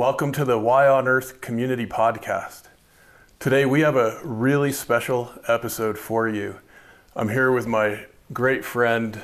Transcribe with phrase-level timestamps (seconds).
[0.00, 2.62] Welcome to the Y on Earth Community Podcast.
[3.38, 6.58] Today we have a really special episode for you.
[7.14, 9.20] I'm here with my great friend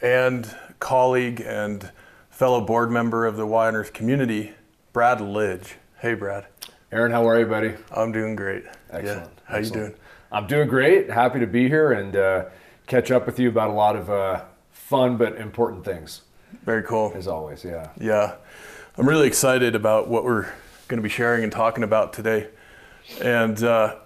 [0.00, 1.90] and colleague and
[2.30, 4.52] fellow board member of the Y on Earth community,
[4.92, 5.72] Brad Lidge.
[5.98, 6.46] Hey, Brad.
[6.92, 7.74] Aaron, how are you, buddy?
[7.90, 8.62] I'm doing great.
[8.88, 9.32] Excellent.
[9.32, 9.42] Yeah.
[9.46, 9.64] How Excellent.
[9.82, 9.94] you doing?
[10.30, 11.10] I'm doing great.
[11.10, 12.44] Happy to be here and uh,
[12.86, 16.22] catch up with you about a lot of uh, fun but important things,
[16.62, 17.12] Very cool.
[17.16, 17.64] as always.
[17.64, 17.90] Yeah.
[18.00, 18.36] Yeah,
[18.98, 20.52] I'm really excited about what we're
[20.88, 22.48] going to be sharing and talking about today.
[23.22, 23.98] And uh,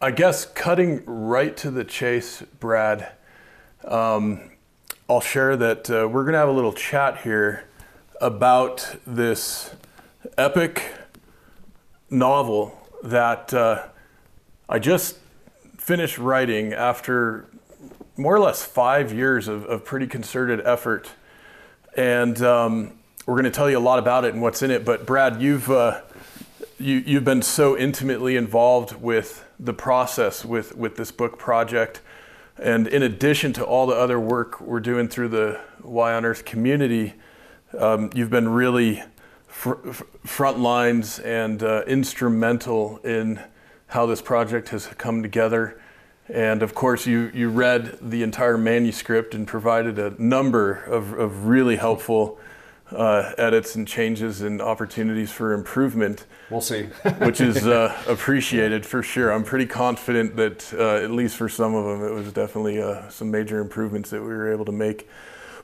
[0.00, 3.12] I guess cutting right to the chase, Brad,
[3.84, 4.50] um,
[5.08, 7.68] I'll share that uh, we're going to have a little chat here
[8.20, 9.72] about this
[10.36, 10.92] epic
[12.10, 13.86] novel that uh,
[14.68, 15.18] I just
[15.78, 17.46] finished writing after
[18.16, 21.12] more or less five years of, of pretty concerted effort
[21.96, 24.84] and um, we're going to tell you a lot about it and what's in it.
[24.84, 26.02] But Brad, you've uh,
[26.78, 32.00] you, you've been so intimately involved with the process with with this book project,
[32.58, 36.44] and in addition to all the other work we're doing through the Y on Earth
[36.44, 37.14] community,
[37.78, 39.02] um, you've been really
[39.46, 43.40] fr- fr- front lines and uh, instrumental in
[43.88, 45.80] how this project has come together.
[46.28, 51.46] And of course, you, you read the entire manuscript and provided a number of, of
[51.46, 52.38] really helpful
[52.92, 56.82] uh, edits and changes and opportunities for improvement, We'll see.
[57.18, 59.32] which is uh, appreciated for sure.
[59.32, 63.08] I'm pretty confident that, uh, at least for some of them, it was definitely uh,
[63.08, 65.08] some major improvements that we were able to make.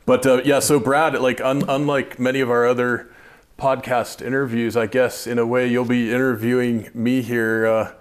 [0.06, 3.10] But uh, yeah, so Brad, like un- unlike many of our other
[3.58, 7.92] podcast interviews, I guess in a way you'll be interviewing me here uh,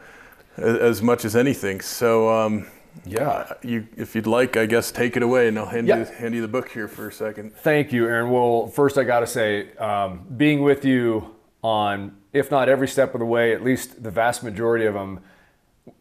[0.57, 1.81] as much as anything.
[1.81, 2.67] So um,
[3.05, 3.53] yeah.
[3.64, 6.00] you, if you'd like, I guess take it away, and I'll hand Yeah.
[6.00, 7.53] you hand you the book here for a second.
[7.55, 8.30] Thank you, Aaron.
[8.31, 13.14] Well, first, I got to say, um, being with you on, if not every step
[13.14, 15.20] of the way, at least the vast majority of them,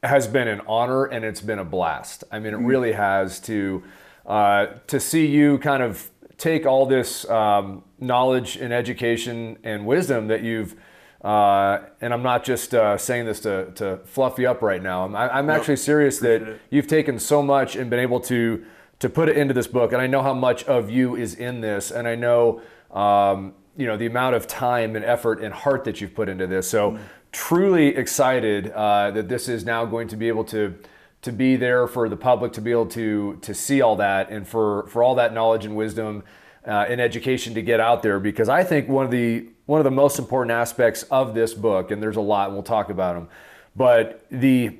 [0.02, 2.24] has been an honor and it's been a blast.
[2.30, 3.82] I mean, it really has to
[4.26, 10.28] uh, to see you kind of take all this um, knowledge and education and wisdom
[10.28, 10.74] that you've.
[11.22, 15.04] Uh, and I'm not just uh, saying this to, to fluff you up right now.
[15.04, 16.60] I'm, I'm actually serious that it.
[16.70, 18.64] you've taken so much and been able to
[19.00, 19.92] to put it into this book.
[19.92, 23.86] And I know how much of you is in this, and I know um, you
[23.86, 26.68] know the amount of time and effort and heart that you've put into this.
[26.68, 26.98] So
[27.32, 30.74] truly excited uh, that this is now going to be able to
[31.22, 34.46] to be there for the public to be able to to see all that and
[34.46, 36.22] for for all that knowledge and wisdom
[36.66, 39.84] uh, and education to get out there because I think one of the one of
[39.84, 43.14] the most important aspects of this book and there's a lot and we'll talk about
[43.14, 43.28] them
[43.76, 44.76] but the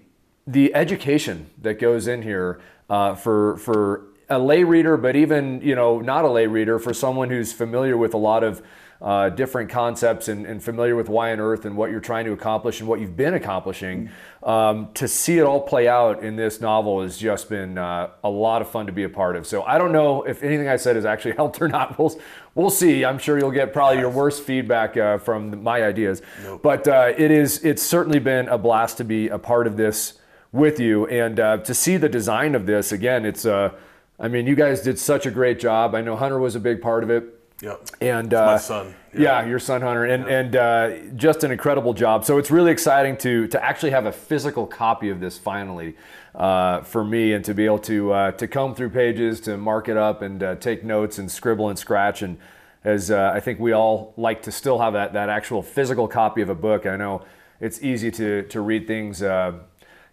[0.48, 5.74] the education that goes in here uh, for for a lay reader, but even you
[5.74, 8.62] know not a lay reader, for someone who's familiar with a lot of
[9.00, 12.32] uh, different concepts and, and familiar with Y on earth and what you're trying to
[12.32, 14.10] accomplish and what you've been accomplishing,
[14.42, 18.30] um, to see it all play out in this novel has just been uh, a
[18.30, 19.46] lot of fun to be a part of.
[19.46, 21.98] So I don't know if anything I said has actually helped or not.
[21.98, 22.20] We'll
[22.54, 23.04] we'll see.
[23.04, 26.22] I'm sure you'll get probably your worst feedback uh, from my ideas,
[26.62, 30.18] but uh, it is it's certainly been a blast to be a part of this
[30.52, 33.70] with you and uh, to see the design of this again it's uh
[34.18, 36.80] i mean you guys did such a great job i know hunter was a big
[36.80, 37.86] part of it Yep.
[38.00, 38.94] and my uh, son.
[39.12, 39.44] yeah.
[39.44, 43.48] your son hunter and and uh, just an incredible job so it's really exciting to
[43.48, 45.96] to actually have a physical copy of this finally
[46.36, 49.88] uh, for me and to be able to uh, to comb through pages to mark
[49.88, 52.38] it up and uh, take notes and scribble and scratch and
[52.84, 56.42] as uh, I think we all like to still have that that actual physical copy
[56.42, 57.24] of a book I know
[57.60, 59.58] it's easy to to read things uh,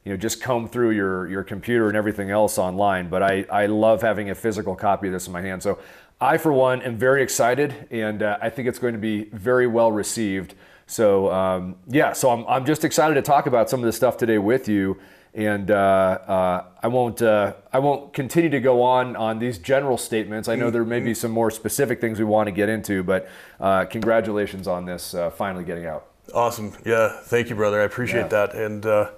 [0.03, 3.65] you know just comb through your your computer and everything else online but i i
[3.65, 5.79] love having a physical copy of this in my hand so
[6.25, 9.67] i for one am very excited and uh, i think it's going to be very
[9.67, 10.55] well received
[10.87, 14.17] so um, yeah so I'm, I'm just excited to talk about some of this stuff
[14.17, 14.97] today with you
[15.35, 19.97] and uh, uh, I won't uh, I won't continue to go on on these general
[19.97, 20.47] statements.
[20.47, 23.27] I know there may be some more specific things we want to get into, but
[23.59, 26.05] uh, congratulations on this uh, finally getting out.
[26.33, 26.71] Awesome.
[26.85, 27.19] Yeah.
[27.23, 27.81] Thank you, brother.
[27.81, 28.45] I appreciate Yeah.
[28.45, 28.53] that.
[28.55, 29.09] And uh,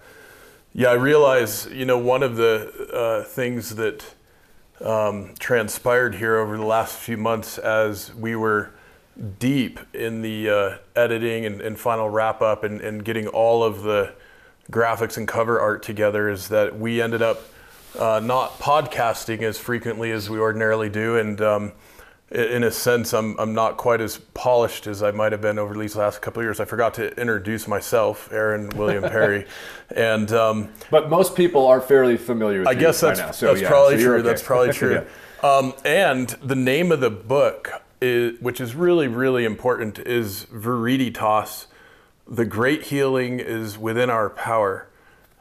[0.73, 4.15] yeah, I realize, you know, one of the uh, things that
[4.81, 8.71] um, transpired here over the last few months as we were
[9.39, 13.81] deep in the uh, editing and, and final wrap up and, and getting all of
[13.81, 14.13] the
[14.71, 17.41] graphics and cover art together is that we ended up
[17.97, 21.17] uh, not podcasting as frequently as we ordinarily do.
[21.17, 21.71] And um,
[22.29, 25.73] in a sense, I'm, I'm not quite as polished as I might have been over
[25.77, 26.59] these last couple of years.
[26.59, 29.45] I forgot to introduce myself, Aaron William Perry.
[29.95, 33.61] and um, But most people are fairly familiar with I guess that's, now, so that's
[33.61, 34.15] yeah, probably so true.
[34.15, 34.27] okay.
[34.27, 35.05] That's probably true.
[35.41, 35.49] Yeah.
[35.49, 41.67] um, and the name of the book, is, which is really, really important, is Viriditas
[42.29, 44.87] the great healing is within our power.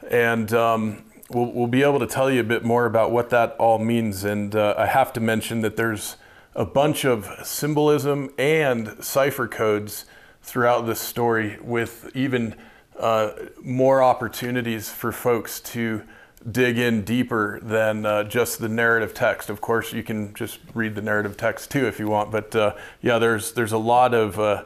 [0.08, 3.56] And um, we'll, we'll be able to tell you a bit more about what that
[3.58, 4.24] all means.
[4.24, 6.16] And uh, I have to mention that there's
[6.56, 10.06] a bunch of symbolism and cipher codes
[10.42, 12.54] throughout this story, with even
[12.98, 13.32] uh,
[13.62, 16.02] more opportunities for folks to
[16.50, 19.50] dig in deeper than uh, just the narrative text.
[19.50, 22.74] Of course, you can just read the narrative text too if you want, but uh,
[23.02, 24.64] yeah, there's there's a lot of uh,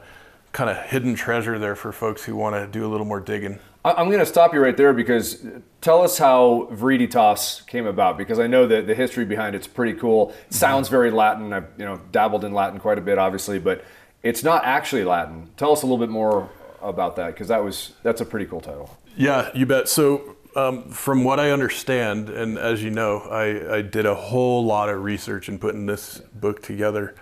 [0.52, 3.58] kind of hidden treasure there for folks who want to do a little more digging.
[3.84, 5.42] I'm going to stop you right there because
[5.80, 9.98] tell us how Viriditas came about because I know that the history behind it's pretty
[9.98, 10.34] cool.
[10.48, 11.52] It sounds very Latin.
[11.52, 13.84] I've you know dabbled in Latin quite a bit, obviously, but
[14.22, 15.48] it's not actually Latin.
[15.56, 16.50] Tell us a little bit more
[16.82, 18.98] about that because that was that's a pretty cool title.
[19.16, 19.88] Yeah, you bet.
[19.88, 24.64] So um, from what I understand, and as you know, I, I, did a whole
[24.64, 27.14] lot of research in putting this book together.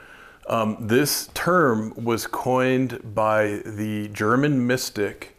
[0.49, 5.37] Um, this term was coined by the German mystic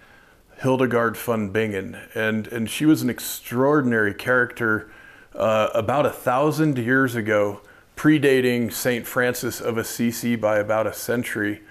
[0.62, 4.92] Hildegard von Bingen, and, and she was an extraordinary character
[5.34, 7.62] uh, about a thousand years ago,
[7.96, 9.08] predating St.
[9.08, 11.62] Francis of Assisi by about a century.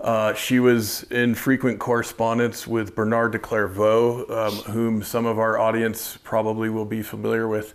[0.00, 5.56] Uh, she was in frequent correspondence with Bernard de Clairvaux, um, whom some of our
[5.56, 7.74] audience probably will be familiar with.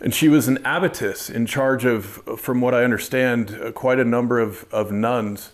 [0.00, 4.04] And she was an abbess in charge of, from what I understand, uh, quite a
[4.04, 5.50] number of, of nuns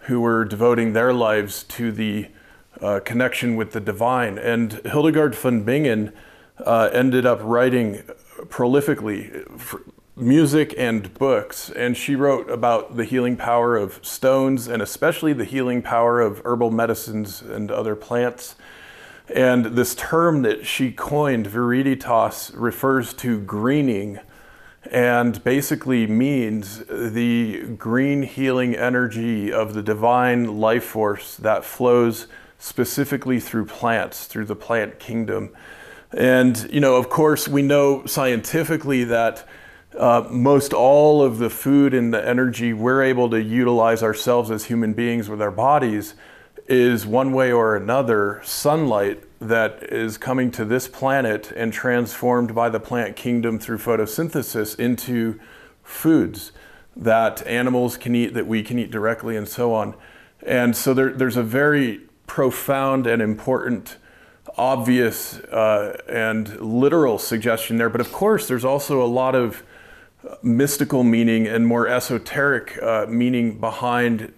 [0.00, 2.28] who were devoting their lives to the
[2.84, 4.36] uh, connection with the divine.
[4.36, 6.12] And Hildegard von Bingen
[6.58, 8.02] uh, ended up writing
[8.48, 9.46] prolifically
[10.16, 15.46] music and books, and she wrote about the healing power of stones and especially the
[15.46, 18.54] healing power of herbal medicines and other plants.
[19.34, 24.20] And this term that she coined, viriditas, refers to greening
[24.90, 32.26] and basically means the green healing energy of the divine life force that flows
[32.64, 35.50] specifically through plants, through the plant kingdom.
[36.16, 39.46] And, you know, of course, we know scientifically that
[39.94, 44.64] uh, most all of the food and the energy we're able to utilize ourselves as
[44.64, 46.14] human beings with our bodies
[46.66, 52.70] is one way or another sunlight that is coming to this planet and transformed by
[52.70, 55.38] the plant kingdom through photosynthesis into
[55.82, 56.50] foods
[56.96, 59.94] that animals can eat, that we can eat directly, and so on.
[60.46, 63.96] And so there, there's a very profound and important,
[64.56, 67.90] obvious, uh, and literal suggestion there.
[67.90, 69.62] But of course, there's also a lot of
[70.42, 74.32] mystical meaning and more esoteric uh, meaning behind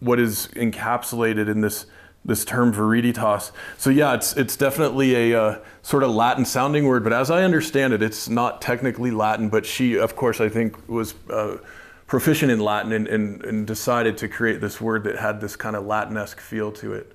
[0.00, 1.86] what is encapsulated in this
[2.26, 3.50] this term viriditas.
[3.76, 7.42] So yeah, it's it's definitely a uh, sort of Latin sounding word, but as I
[7.42, 9.50] understand it, it's not technically Latin.
[9.50, 11.58] But she, of course, I think was uh,
[12.06, 15.74] proficient in Latin and, and, and, decided to create this word that had this kind
[15.74, 17.13] of Latinesque feel to it.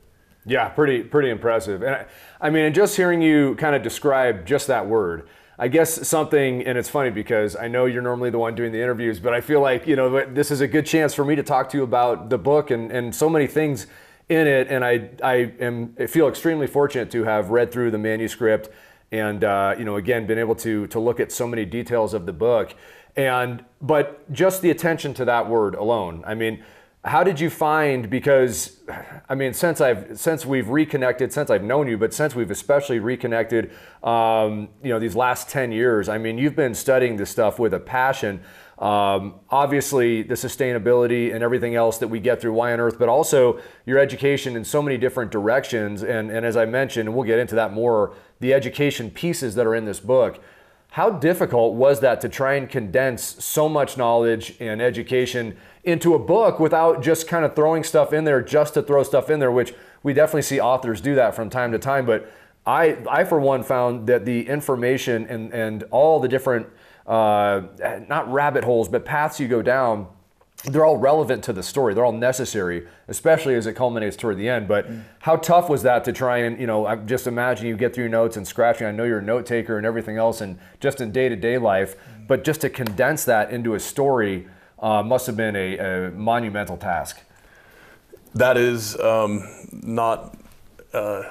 [0.50, 1.82] Yeah, pretty pretty impressive.
[1.84, 2.06] And I,
[2.42, 5.30] I mean, and just hearing you kind of describe just that word
[5.62, 8.82] I guess something, and it's funny because I know you're normally the one doing the
[8.82, 11.44] interviews, but I feel like, you know, this is a good chance for me to
[11.44, 13.86] talk to you about the book and, and so many things
[14.30, 14.70] in it.
[14.70, 18.70] And I, I am I feel extremely fortunate to have read through the manuscript
[19.12, 22.26] and, uh, you know, again, been able to, to look at so many details of
[22.26, 22.74] the book.
[23.18, 26.64] And, but just the attention to that word alone, I mean,
[27.06, 28.82] how did you find because
[29.30, 33.00] i mean since i've since we've reconnected since i've known you but since we've especially
[33.00, 33.72] reconnected
[34.04, 37.74] um, you know these last 10 years i mean you've been studying this stuff with
[37.74, 38.42] a passion.
[38.80, 43.10] Um, obviously the sustainability and everything else that we get through Y on earth but
[43.10, 46.02] also your education in so many different directions.
[46.02, 49.68] And, and as i mentioned and we'll get into that more the education pieces that
[49.68, 50.42] are in this book
[50.92, 56.20] how difficult was that to try and condense so much knowledge and education into a
[56.20, 59.52] book without just kind of throwing stuff in there just to throw stuff in there,
[59.52, 62.06] which we definitely see authors do that from time to time.
[62.06, 62.32] But
[62.66, 66.68] I, I for one, found that the information and, and all the different,
[67.08, 67.62] uh,
[68.08, 70.08] not rabbit holes, but paths you go down,
[70.66, 71.94] they're all relevant to the story.
[71.94, 74.68] They're all necessary, especially as it culminates toward the end.
[74.68, 75.04] But mm.
[75.20, 78.04] how tough was that to try and, you know, I just imagine you get through
[78.04, 78.86] your notes and scratching.
[78.86, 81.58] I know you're a note taker and everything else, and just in day to day
[81.58, 81.96] life.
[81.96, 82.28] Mm.
[82.28, 84.48] But just to condense that into a story
[84.82, 87.22] uh, must have been a, a, monumental task.
[88.34, 90.38] That is um, not
[90.94, 91.24] uh,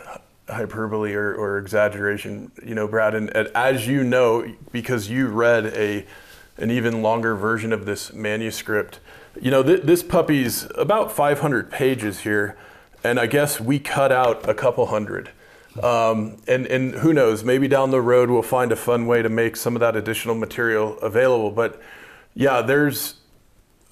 [0.49, 3.15] hyperbole or, or, exaggeration, you know, Brad.
[3.15, 6.07] And, and, as you know, because you read a
[6.57, 8.99] an even longer version of this manuscript,
[9.41, 12.57] you know, th- this puppy's about 500 pages here,
[13.05, 15.31] and I guess we cut out a couple hundred.
[15.81, 19.29] Um, and, and who knows, maybe down the road we'll find a fun way to
[19.29, 21.53] make some of that additional material available.
[21.53, 21.81] But
[22.35, 23.15] yeah, there's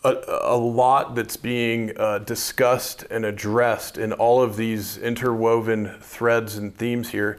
[0.07, 6.57] a, a lot that's being uh, discussed and addressed in all of these interwoven threads
[6.57, 7.39] and themes here.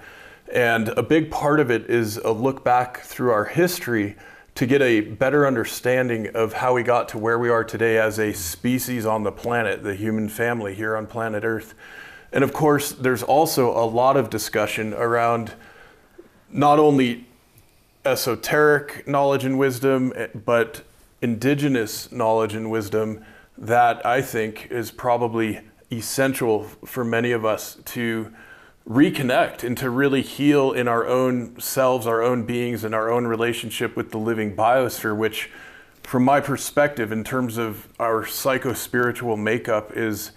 [0.51, 4.15] And a big part of it is a look back through our history
[4.55, 8.17] to get a better understanding of how we got to where we are today as
[8.19, 11.73] a species on the planet, the human family here on planet Earth.
[12.31, 15.53] And of course, there's also a lot of discussion around
[16.49, 17.27] not only
[18.03, 20.83] esoteric knowledge and wisdom, but
[21.21, 23.23] indigenous knowledge and wisdom
[23.57, 28.31] that I think is probably essential for many of us to
[28.87, 33.27] reconnect and to really heal in our own selves, our own beings, and our own
[33.27, 35.49] relationship with the living biosphere, which,
[36.03, 40.31] from my perspective, in terms of our psycho spiritual makeup, is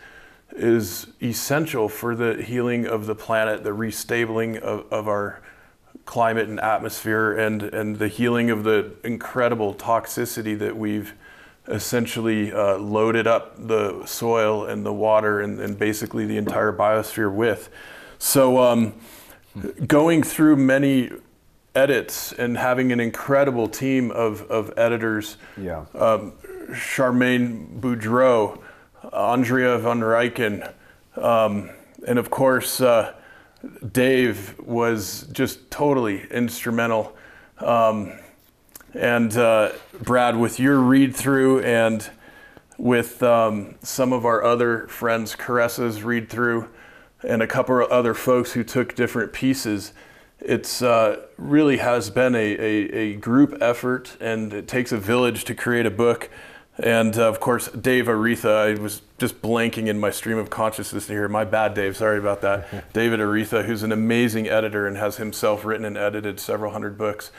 [0.53, 5.41] is essential for the healing of the planet, the restabling of, of our
[6.11, 11.15] climate and atmosphere, and, and the healing of the incredible toxicity that we've
[11.69, 17.33] essentially uh, loaded up the soil and the water and, and basically the entire biosphere
[17.33, 17.69] with.
[18.19, 18.95] So, um,
[19.87, 21.13] going through many
[21.77, 25.85] edits and having an incredible team of, of editors, yeah.
[25.95, 26.33] um,
[26.73, 28.61] Charmaine Boudreau,
[29.13, 30.73] Andrea van Ryken,
[31.17, 31.71] um,
[32.05, 33.15] and of course, uh,
[33.93, 37.17] Dave was just totally instrumental.
[37.59, 38.13] Um,
[38.95, 42.09] and uh, Brad, with your read through and
[42.79, 46.69] with um, some of our other friends, Caressa's read through,
[47.23, 49.93] and a couple of other folks who took different pieces.
[50.41, 55.45] It's uh, really has been a, a, a, group effort, and it takes a village
[55.45, 56.31] to create a book.
[56.79, 61.09] And uh, of course, Dave Aretha, I was just blanking in my stream of consciousness
[61.09, 61.29] here.
[61.29, 61.97] My bad, Dave.
[61.97, 62.93] Sorry about that.
[62.93, 67.33] David Aretha, who's an amazing editor and has himself written and edited several hundred books.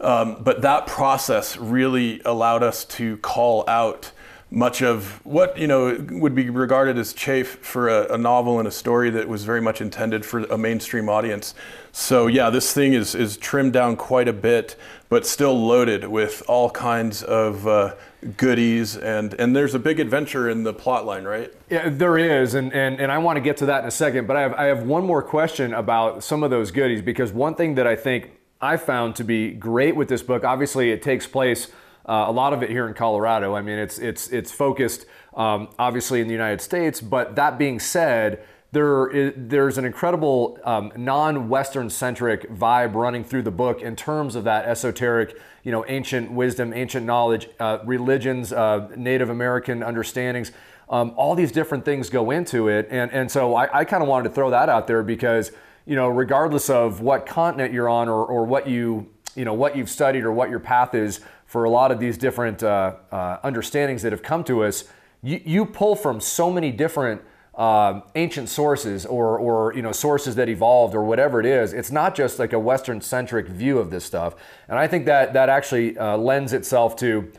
[0.00, 4.12] Um, but that process really allowed us to call out
[4.54, 8.68] much of what you know would be regarded as chafe for a, a, novel and
[8.68, 11.54] a story that was very much intended for a mainstream audience.
[11.90, 14.76] So yeah, this thing is is trimmed down quite a bit,
[15.08, 17.96] but still loaded with all kinds of uh,
[18.36, 21.52] goodies and and there's a big adventure in the plot line, right?
[21.68, 24.28] Yeah, there is, and and and I want to get to that in a second.
[24.28, 27.56] But I have I have one more question about some of those goodies because one
[27.56, 28.30] thing that I think
[28.60, 31.68] I found to be great with this book, obviously, it takes place
[32.06, 33.54] uh, a lot of it here in Colorado.
[33.54, 37.80] I mean, it's it's it's focused um, obviously in the United States, but that being
[37.80, 43.96] said, there is, there's an incredible um, non-Western centric vibe running through the book in
[43.96, 49.82] terms of that esoteric, you know, ancient wisdom, ancient knowledge, uh, religions, uh, Native American
[49.82, 50.52] understandings.
[50.88, 54.08] Um, all these different things go into it, and and so I, I kind of
[54.08, 55.50] wanted to throw that out there because
[55.86, 59.76] you know, regardless of what continent you're on or, or what you you know what
[59.76, 61.20] you've studied or what your path is
[61.54, 64.86] for a lot of these different uh, uh, understandings that have come to us,
[65.22, 67.22] you, you pull from so many different
[67.54, 71.72] uh, ancient sources or, or you know sources that evolved or whatever it is.
[71.72, 74.34] It's not just like a Western centric view of this stuff,
[74.66, 77.30] and I think that that actually uh, lends itself to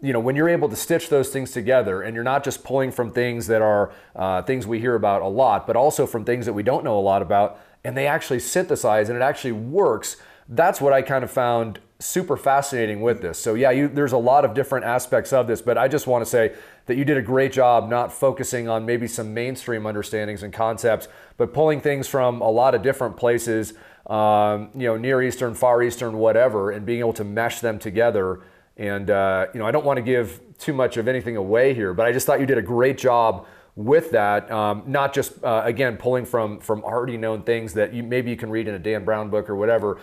[0.00, 2.92] you know when you're able to stitch those things together and you're not just pulling
[2.92, 6.46] from things that are uh, things we hear about a lot but also from things
[6.46, 10.16] that we don't know a lot about and they actually synthesize and it actually works
[10.48, 13.38] that's what I kind of found super fascinating with this.
[13.38, 16.24] So yeah, you, there's a lot of different aspects of this, but I just want
[16.24, 16.54] to say
[16.86, 21.08] that you did a great job not focusing on maybe some mainstream understandings and concepts,
[21.36, 23.74] but pulling things from a lot of different places,
[24.06, 28.40] um, you know, Near Eastern, Far Eastern, whatever, and being able to mesh them together.
[28.76, 31.94] And uh, you know, I don't want to give too much of anything away here,
[31.94, 35.62] but I just thought you did a great job with that, um, not just uh,
[35.64, 38.78] again pulling from from already known things that you maybe you can read in a
[38.78, 39.98] Dan Brown book or whatever,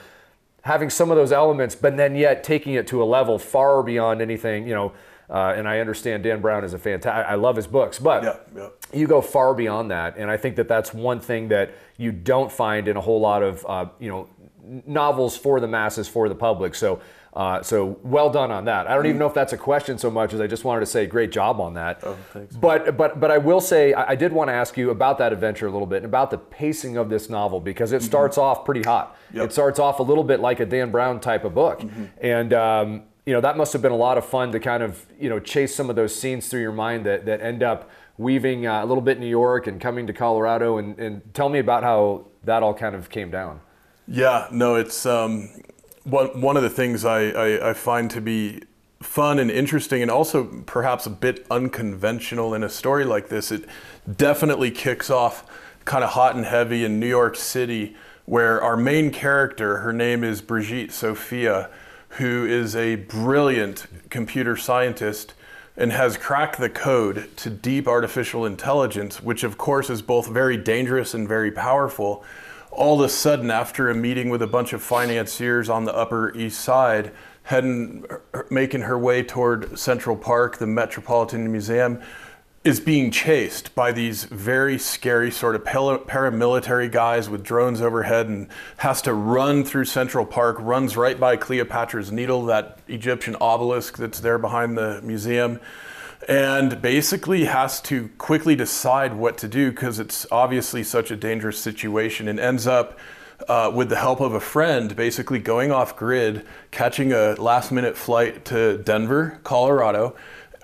[0.64, 4.22] having some of those elements, but then yet taking it to a level far beyond
[4.22, 4.94] anything, you know.
[5.30, 7.32] Uh, and I understand Dan Brown is a fantastic.
[7.32, 8.70] I love his books, but yeah, yeah.
[8.92, 12.52] you go far beyond that, and I think that that's one thing that you don't
[12.52, 14.28] find in a whole lot of uh, you know
[14.88, 16.76] novels for the masses for the public.
[16.76, 17.00] So.
[17.34, 18.88] Uh, so well done on that.
[18.88, 20.86] I don't even know if that's a question so much as I just wanted to
[20.88, 22.00] say great job on that.
[22.04, 22.56] Oh, thanks.
[22.56, 25.32] But but but I will say I, I did want to ask you about that
[25.32, 28.06] adventure a little bit and about the pacing of this novel because it mm-hmm.
[28.06, 29.16] starts off pretty hot.
[29.34, 29.46] Yep.
[29.46, 32.06] It starts off a little bit like a Dan Brown type of book, mm-hmm.
[32.20, 35.06] and um, you know that must have been a lot of fun to kind of
[35.20, 38.66] you know chase some of those scenes through your mind that that end up weaving
[38.66, 41.84] uh, a little bit New York and coming to Colorado, and, and tell me about
[41.84, 43.62] how that all kind of came down.
[44.08, 45.50] Yeah, no, it's um,
[46.04, 48.64] one one of the things I, I, I find to be
[49.02, 53.52] fun and interesting and also perhaps a bit unconventional in a story like this.
[53.52, 53.66] It
[54.18, 55.46] definitely kicks off
[55.86, 60.24] kind of hot and heavy in New York City where our main character, her name
[60.24, 61.70] is Brigitte Sophia,
[62.10, 65.34] who is a brilliant computer scientist
[65.76, 70.58] and has cracked the code to deep artificial intelligence, which of course is both very
[70.58, 72.24] dangerous and very powerful.
[72.72, 76.36] All of a sudden, after a meeting with a bunch of financiers on the Upper
[76.38, 77.12] East Side,
[77.44, 78.06] heading,
[78.50, 82.00] making her way toward Central Park, the Metropolitan Museum,
[82.64, 88.48] is being chased by these very scary sort of paramilitary guys with drones overhead and
[88.78, 94.20] has to run through Central Park, runs right by Cleopatra's Needle, that Egyptian obelisk that's
[94.20, 95.60] there behind the museum,
[96.28, 101.60] and basically has to quickly decide what to do because it's obviously such a dangerous
[101.60, 102.98] situation and ends up.
[103.48, 107.96] Uh, with the help of a friend, basically going off grid, catching a last minute
[107.96, 110.14] flight to Denver, Colorado,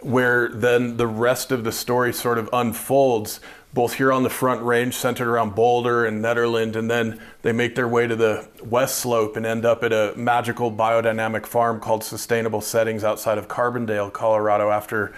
[0.02, 3.40] where then the rest of the story sort of unfolds
[3.76, 7.76] both here on the front range centered around Boulder and Nederland and then they make
[7.76, 12.02] their way to the west slope and end up at a magical biodynamic farm called
[12.02, 15.14] Sustainable Settings outside of Carbondale, Colorado after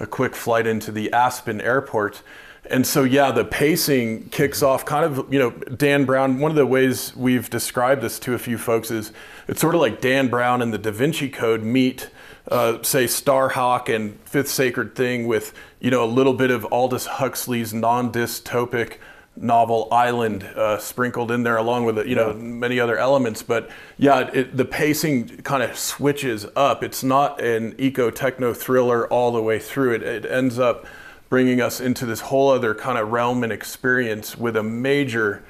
[0.00, 2.22] a quick flight into the Aspen airport.
[2.70, 6.56] And so yeah, the pacing kicks off kind of, you know, Dan Brown, one of
[6.56, 9.12] the ways we've described this to a few folks is
[9.46, 12.10] it's sort of like Dan Brown and the Da Vinci Code meet
[12.50, 17.06] uh, say Starhawk and Fifth Sacred Thing with you know a little bit of Aldous
[17.06, 18.96] Huxley's non-dystopic
[19.40, 23.42] novel Island uh, sprinkled in there, along with you know many other elements.
[23.42, 26.82] But yeah, it, the pacing kind of switches up.
[26.82, 29.94] It's not an eco techno thriller all the way through.
[29.94, 30.86] It, it ends up
[31.28, 35.44] bringing us into this whole other kind of realm and experience with a major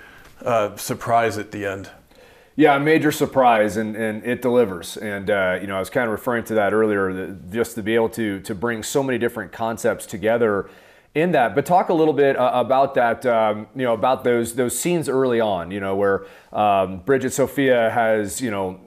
[0.44, 1.90] uh, surprise at the end.
[2.56, 4.96] Yeah, a major surprise, and, and it delivers.
[4.96, 7.94] And uh, you know, I was kind of referring to that earlier, just to be
[7.94, 10.68] able to to bring so many different concepts together
[11.20, 11.54] in that.
[11.54, 13.24] But talk a little bit uh, about that.
[13.26, 15.70] Um, you know, about those those scenes early on.
[15.70, 18.80] You know, where um, Bridget Sophia has you know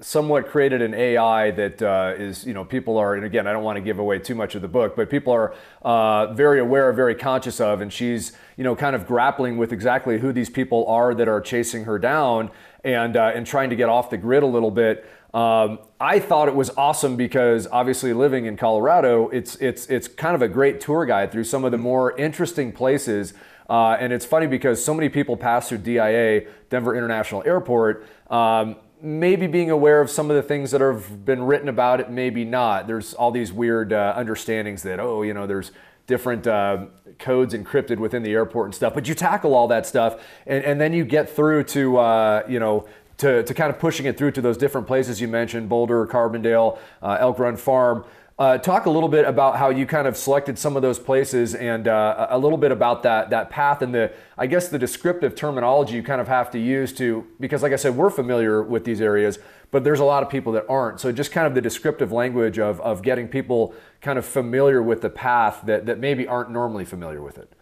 [0.00, 3.62] somewhat created an AI that uh, is, you know, people are, and again, I don't
[3.62, 6.92] want to give away too much of the book, but people are uh, very aware,
[6.92, 10.86] very conscious of, and she's, you know, kind of grappling with exactly who these people
[10.88, 12.50] are that are chasing her down
[12.84, 15.08] and uh, and trying to get off the grid a little bit.
[15.34, 20.36] Um, I thought it was awesome because obviously living in Colorado, it's it's it's kind
[20.36, 23.34] of a great tour guide through some of the more interesting places.
[23.68, 28.06] Uh, and it's funny because so many people pass through DIA, Denver International Airport.
[28.30, 32.10] Um, maybe being aware of some of the things that have been written about it,
[32.10, 32.86] maybe not.
[32.86, 35.72] There's all these weird uh, understandings that, oh, you know, there's
[36.06, 36.86] different uh,
[37.18, 38.94] codes encrypted within the airport and stuff.
[38.94, 42.60] But you tackle all that stuff, and, and then you get through to uh, you
[42.60, 42.86] know
[43.18, 46.78] to, to kind of pushing it through to those different places you mentioned, Boulder, Carbondale,
[47.02, 48.04] uh, Elk Run Farm.
[48.36, 51.54] Uh, talk a little bit about how you kind of selected some of those places
[51.54, 55.36] and uh, a little bit about that that path and the I guess the descriptive
[55.36, 58.84] terminology you kind of have to use to because like I said we're familiar with
[58.84, 59.38] these areas
[59.74, 62.60] but there's a lot of people that aren't so just kind of the descriptive language
[62.60, 66.84] of, of getting people kind of familiar with the path that, that maybe aren't normally
[66.84, 67.52] familiar with it.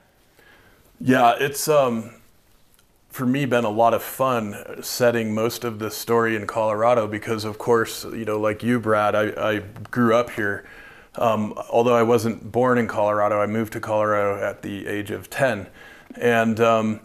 [1.01, 2.11] Yeah, it's um,
[3.13, 7.45] for me been a lot of fun setting most of the story in Colorado because,
[7.45, 9.59] of course, you know, like you, Brad, I, I
[9.91, 10.65] grew up here.
[11.17, 15.29] Um, although I wasn't born in Colorado, I moved to Colorado at the age of
[15.29, 15.67] 10.
[16.17, 17.01] And um,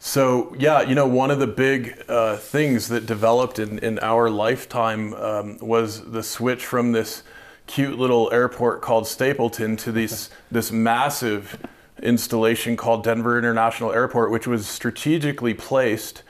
[0.00, 4.28] so, yeah, you know, one of the big uh, things that developed in, in our
[4.28, 7.22] lifetime um, was the switch from this
[7.68, 11.56] cute little airport called Stapleton to this, this massive
[12.02, 16.22] installation called Denver International Airport, which was strategically placed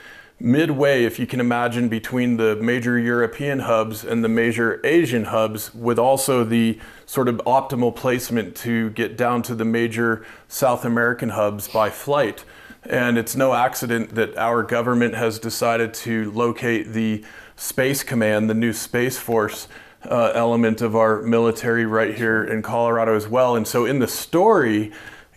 [0.43, 5.73] midway, if you can imagine, between the major European hubs and the major Asian hubs,
[5.75, 11.31] with also the sort of optimal placement to get down to the major South American
[11.31, 12.45] hubs by flight.
[12.85, 18.55] And it's no accident that our government has decided to locate the Space Command, the
[18.55, 19.69] new Space Force
[20.05, 23.55] uh, element of our military right here in Colorado as well.
[23.55, 24.91] And so in the story,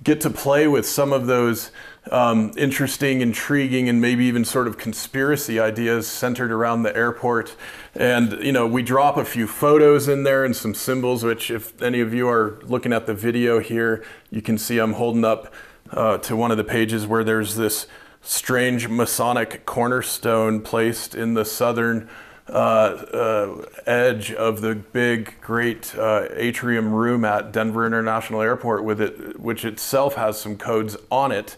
[0.05, 1.71] get to play with some of those
[2.11, 7.55] um, interesting, intriguing, and maybe even sort of conspiracy ideas centered around the airport.
[7.95, 11.81] And, you know, we drop a few photos in there and some symbols, which, if
[11.81, 15.51] any of you are looking at the video here, you can see I'm holding up
[15.89, 17.87] uh, to one of the pages where there's this
[18.21, 22.07] strange Masonic cornerstone placed in the southern
[22.47, 29.65] edge of the big, great uh, atrium room at Denver International Airport, with it, which
[29.65, 31.55] itself has some codes on it,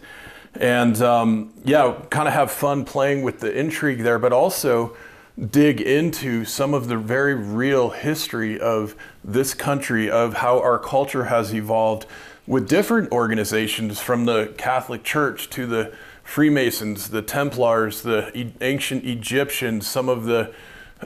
[0.54, 4.96] and um, yeah, kind of have fun playing with the intrigue there, but also
[5.50, 11.24] dig into some of the very real history of this country, of how our culture
[11.24, 12.06] has evolved
[12.46, 15.92] with different organizations from the Catholic Church to the
[16.24, 20.52] Freemasons, the Templars, the ancient Egyptians, some of the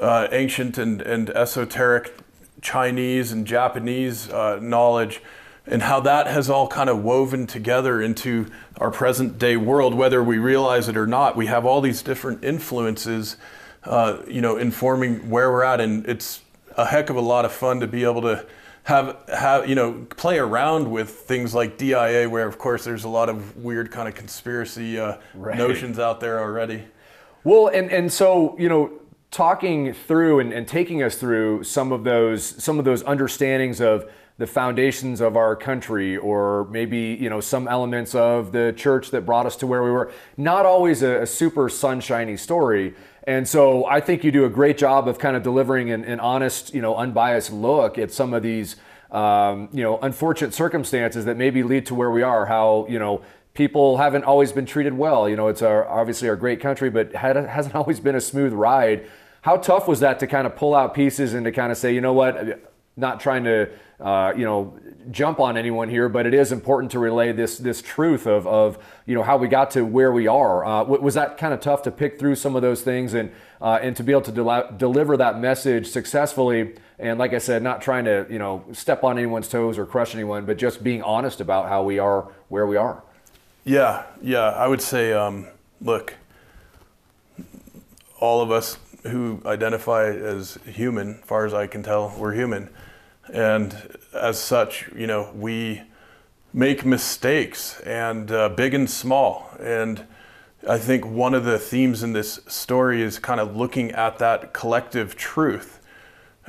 [0.00, 2.14] uh, ancient and, and esoteric
[2.60, 5.20] Chinese and Japanese uh, knowledge,
[5.66, 8.46] and how that has all kind of woven together into
[8.78, 11.36] our present day world, whether we realize it or not.
[11.36, 13.36] We have all these different influences,
[13.84, 16.40] uh, you know, informing where we're at, and it's
[16.76, 18.46] a heck of a lot of fun to be able to
[18.84, 23.08] have have you know play around with things like DIA, where of course there's a
[23.08, 25.56] lot of weird kind of conspiracy uh, Right.
[25.56, 26.84] notions out there already.
[27.44, 28.92] Well, and, and so, you know,
[29.32, 34.08] talking through and, and taking us through some of those some of those understandings of
[34.36, 39.22] the foundations of our country or maybe you know some elements of the church that
[39.22, 42.94] brought us to where we were not always a, a super sunshiny story
[43.26, 46.20] and so i think you do a great job of kind of delivering an, an
[46.20, 48.76] honest you know unbiased look at some of these
[49.12, 53.22] um, you know unfortunate circumstances that maybe lead to where we are how you know
[53.54, 55.28] people haven't always been treated well.
[55.28, 58.52] You know, it's our obviously our great country, but had, hasn't always been a smooth
[58.52, 59.06] ride.
[59.42, 61.94] How tough was that to kind of pull out pieces and to kind of say,
[61.94, 62.62] you know what,
[62.96, 64.78] not trying to, uh, you know,
[65.10, 68.78] jump on anyone here, but it is important to relay this this truth of, of
[69.04, 70.64] you know how we got to where we are.
[70.64, 73.32] Uh, wa- was that kind of tough to pick through some of those things and
[73.60, 76.74] uh, and to be able to del- deliver that message successfully?
[77.00, 80.14] And like I said, not trying to you know step on anyone's toes or crush
[80.14, 83.02] anyone, but just being honest about how we are where we are.
[83.64, 84.50] Yeah, yeah.
[84.50, 85.48] I would say, um,
[85.80, 86.14] look,
[88.20, 92.68] all of us who identify as human, as far as I can tell, we're human,
[93.32, 95.82] and as such, you know, we
[96.52, 99.50] make mistakes, and uh, big and small.
[99.58, 100.06] And
[100.68, 104.52] I think one of the themes in this story is kind of looking at that
[104.52, 105.80] collective truth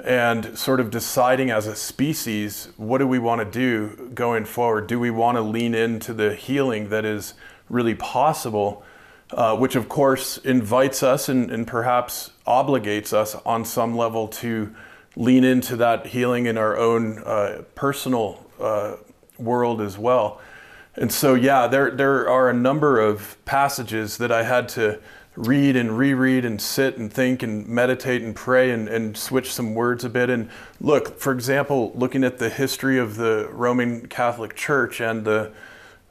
[0.03, 4.87] and sort of deciding as a species what do we want to do going forward
[4.87, 7.35] do we want to lean into the healing that is
[7.69, 8.83] really possible
[9.31, 14.73] uh, which of course invites us and, and perhaps obligates us on some level to
[15.15, 18.95] lean into that healing in our own uh, personal uh,
[19.37, 20.41] world as well
[20.95, 24.99] and so yeah there, there are a number of passages that i had to
[25.35, 29.73] read and reread and sit and think and meditate and pray and, and switch some
[29.73, 30.29] words a bit.
[30.29, 35.51] And look, for example, looking at the history of the Roman Catholic Church and the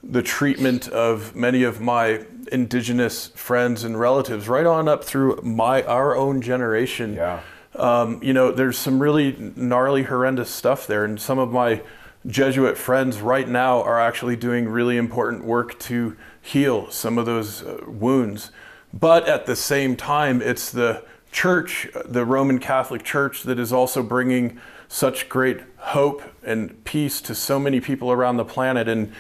[0.03, 5.83] the treatment of many of my indigenous friends and relatives, right on up through my
[5.85, 7.15] our own generation.
[7.15, 7.41] Yeah.
[7.75, 11.83] Um, you know, there's some really gnarly, horrendous stuff there, and some of my
[12.27, 17.63] Jesuit friends right now are actually doing really important work to heal some of those
[17.63, 18.51] uh, wounds.
[18.93, 24.03] But at the same time, it's the church, the Roman Catholic Church, that is also
[24.03, 28.87] bringing such great hope and peace to so many people around the planet.
[28.87, 29.13] And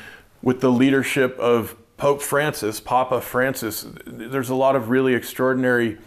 [0.42, 5.98] with the leadership of Pope Francis, Papa Francis, there's a lot of really extraordinary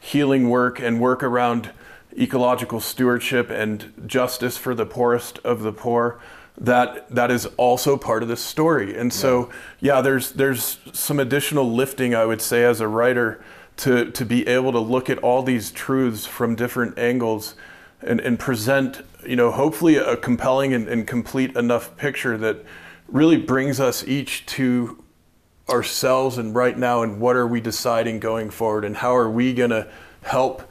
[0.00, 1.70] healing work and work around
[2.18, 6.20] ecological stewardship and justice for the poorest of the poor.
[6.56, 8.96] That that is also part of this story.
[8.96, 13.42] And so yeah there's there's some additional lifting i would say as a writer
[13.76, 17.56] to to be able to look at all these truths from different angles
[18.00, 22.64] and, and present you know hopefully a compelling and, and complete enough picture that
[23.14, 25.02] really brings us each to
[25.70, 29.54] ourselves and right now and what are we deciding going forward and how are we
[29.54, 29.88] going to
[30.22, 30.68] help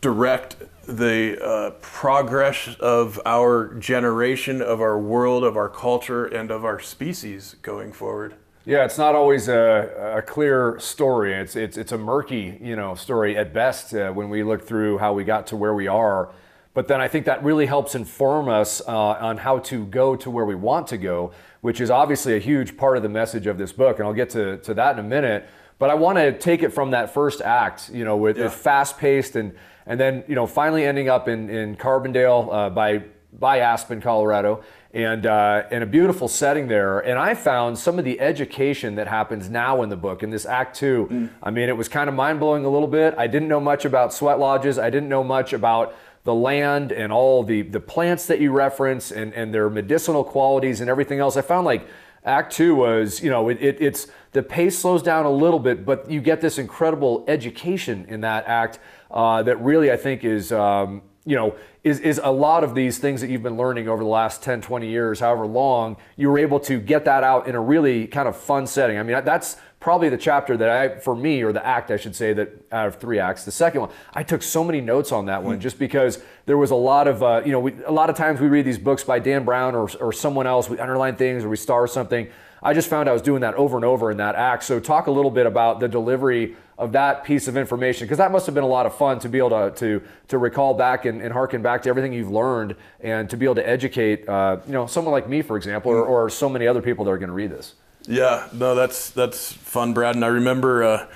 [0.00, 0.56] direct
[0.88, 6.80] the uh, progress of our generation of our world of our culture and of our
[6.80, 8.34] species going forward
[8.64, 11.34] Yeah, it's not always a, a clear story.
[11.34, 14.98] It's, it's, it's a murky, you know, story at best uh, when we look through
[14.98, 16.30] how we got to where we are.
[16.74, 20.30] But then I think that really helps inform us uh, on how to go to
[20.30, 23.58] where we want to go, which is obviously a huge part of the message of
[23.58, 23.98] this book.
[23.98, 25.46] And I'll get to, to that in a minute.
[25.78, 28.98] But I want to take it from that first act, you know, with, with fast
[28.98, 29.52] paced and,
[29.84, 33.02] and then, you know, finally ending up in, in Carbondale uh, by,
[33.38, 34.62] by Aspen, Colorado
[34.94, 37.00] and uh, in a beautiful setting there.
[37.00, 40.44] And I found some of the education that happens now in the book in this
[40.44, 41.30] Act Two.
[41.42, 43.14] I mean, it was kind of mind blowing a little bit.
[43.16, 44.78] I didn't know much about sweat lodges.
[44.78, 49.10] I didn't know much about the land and all the the plants that you reference
[49.10, 51.36] and and their medicinal qualities and everything else.
[51.36, 51.86] I found like
[52.24, 55.84] Act Two was, you know, it, it, it's the pace slows down a little bit,
[55.84, 58.78] but you get this incredible education in that act
[59.10, 60.52] uh, that really I think is.
[60.52, 61.54] Um, you know,
[61.84, 64.60] is, is a lot of these things that you've been learning over the last 10,
[64.60, 68.28] 20 years, however long, you were able to get that out in a really kind
[68.28, 68.98] of fun setting.
[68.98, 72.14] I mean, that's probably the chapter that I, for me, or the act, I should
[72.14, 75.26] say, that out of three acts, the second one, I took so many notes on
[75.26, 78.08] that one just because there was a lot of, uh, you know, we, a lot
[78.08, 81.16] of times we read these books by Dan Brown or, or someone else, we underline
[81.16, 82.28] things or we star something.
[82.62, 84.62] I just found I was doing that over and over in that act.
[84.62, 88.30] So talk a little bit about the delivery of that piece of information because that
[88.30, 91.04] must have been a lot of fun to be able to to, to recall back
[91.04, 94.58] and, and harken back to everything you've learned and to be able to educate uh,
[94.66, 97.18] you know someone like me for example or, or so many other people that are
[97.18, 97.74] going to read this
[98.06, 100.14] yeah no that's that's fun brad.
[100.14, 101.06] And i remember uh,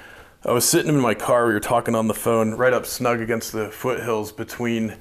[0.44, 3.20] i was sitting in my car we were talking on the phone right up snug
[3.20, 4.96] against the foothills between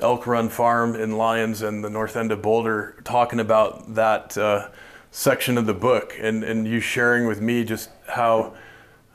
[0.00, 4.68] elk run farm in lyons and the north end of boulder talking about that uh,
[5.10, 8.54] section of the book and, and you sharing with me just how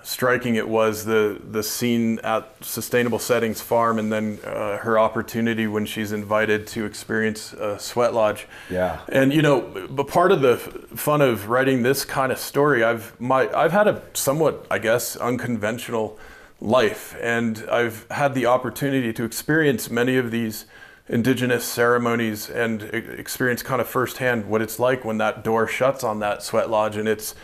[0.04, 5.66] striking it was the the scene at Sustainable Settings Farm, and then uh, her opportunity
[5.66, 8.48] when she's invited to experience a sweat lodge.
[8.70, 9.00] Yeah.
[9.08, 13.20] And you know, but part of the fun of writing this kind of story, I've
[13.20, 16.20] my I've had a somewhat, I guess, unconventional
[16.60, 20.66] life, and I've had the opportunity to experience many of these
[21.10, 26.20] indigenous ceremonies and experience kind of firsthand what it's like when that door shuts on
[26.20, 27.36] that sweat lodge and it's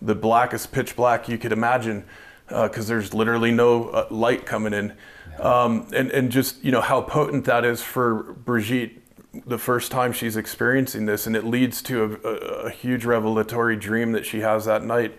[0.00, 2.04] the blackest pitch black you could imagine
[2.48, 4.92] because uh, there's literally no uh, light coming in.
[5.38, 9.02] Um, and, and just, you know, how potent that is for Brigitte
[9.46, 11.26] the first time she's experiencing this.
[11.26, 12.34] And it leads to a, a,
[12.66, 15.16] a huge revelatory dream that she has that night.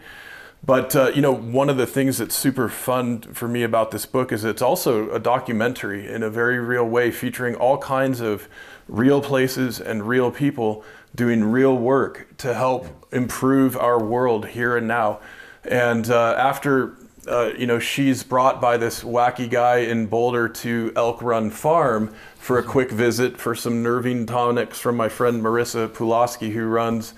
[0.65, 4.05] But, uh, you know, one of the things that's super fun for me about this
[4.07, 8.49] book is it's also a documentary in a very real way featuring all kinds of
[8.87, 10.83] real places and real people
[11.17, 15.19] doing real work to help improve our world here and now.
[15.65, 16.95] And uh, after
[17.27, 22.13] uh, you know she's brought by this wacky guy in Boulder to Elk Run Farm
[22.37, 27.13] for a quick visit for some nervine tonics from my friend Marissa Pulaski, who runs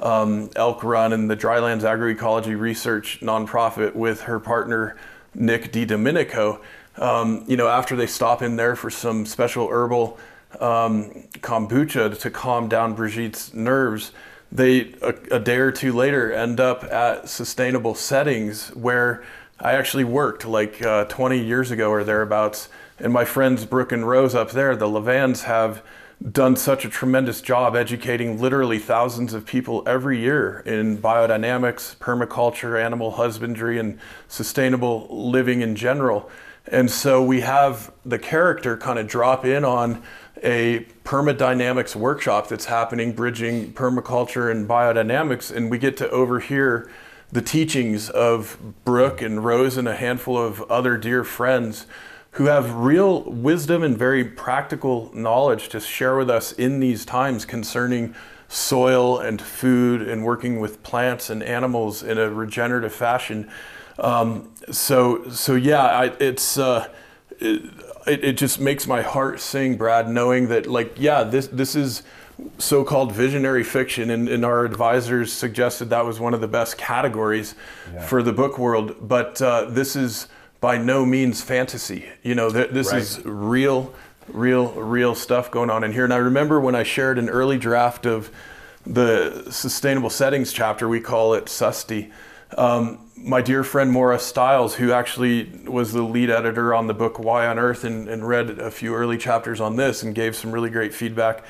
[0.00, 4.96] um, Elk Run and the Drylands Agroecology Research nonprofit with her partner
[5.34, 6.60] Nick DiDomenico.
[6.96, 10.18] Um, you know, after they stop in there for some special herbal
[10.58, 11.10] um,
[11.40, 14.12] kombucha to calm down Brigitte's nerves,
[14.52, 19.22] they a, a, day or two later end up at sustainable settings where
[19.60, 22.68] I actually worked like uh, 20 years ago or thereabouts.
[22.98, 25.82] And my friends Brooke and Rose up there, the Levans, have
[26.32, 32.82] done such a tremendous job educating literally thousands of people every year in biodynamics, permaculture,
[32.82, 36.30] animal husbandry, and sustainable living in general.
[36.66, 40.02] And so we have the character kind of drop in on
[40.42, 46.90] a permadynamics workshop that's happening, bridging permaculture and biodynamics, and we get to overhear
[47.32, 51.86] the teachings of Brooke and Rose and a handful of other dear friends
[52.32, 57.44] who have real wisdom and very practical knowledge to share with us in these times
[57.44, 58.14] concerning
[58.48, 63.48] soil and food and working with plants and animals in a regenerative fashion.
[63.98, 66.58] Um, so, so yeah, I, it's.
[66.58, 66.88] Uh,
[67.38, 67.62] it,
[68.10, 72.02] it, it just makes my heart sing, Brad, knowing that like, yeah, this this is
[72.58, 77.54] so-called visionary fiction and, and, our advisors suggested that was one of the best categories
[77.92, 78.06] yeah.
[78.06, 80.26] for the book world but uh, this is
[80.58, 83.02] by no means fantasy you know th- this right.
[83.02, 83.94] is real
[84.28, 87.58] real real stuff going on in here and i remember when i shared an early
[87.58, 88.30] draft of
[88.86, 92.10] the sustainable settings chapter we call it susty
[92.56, 97.18] um, my dear friend Maura Stiles, who actually was the lead editor on the book
[97.18, 100.52] Y on Earth and, and, read a few early chapters on this and gave some
[100.52, 101.44] really great feedback.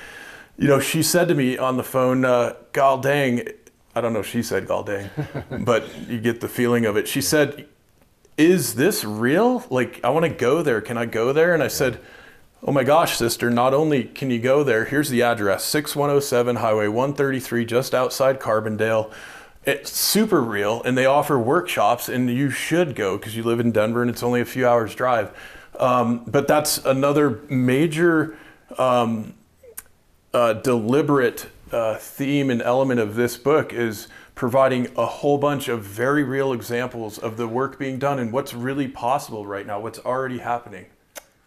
[0.59, 3.49] You know, she said to me on the phone, uh, "Gal dang,"
[3.95, 5.11] I don't know if she said "Gal dang,"
[5.61, 7.07] but you get the feeling of it.
[7.09, 7.67] She said,
[8.37, 9.65] "Is this real?
[9.71, 10.81] Like, I want to go there.
[10.81, 12.01] Can I go there?" And I said.
[12.63, 16.89] Oh my gosh, sister, not only can you go there, here's the address 6107 Highway
[16.89, 19.11] 133, just outside Carbondale
[19.65, 23.73] it's super real and they offer workshops and you should go because you live in
[23.73, 25.33] denver and it's only a few hours drive.
[25.79, 28.37] Um, but that's another major
[28.79, 29.35] um,
[30.33, 35.83] uh, deliberate uh, theme and element of this book is providing a whole bunch of
[35.83, 39.99] very real examples of the work being done and what's really possible right now what's
[40.01, 40.87] already happening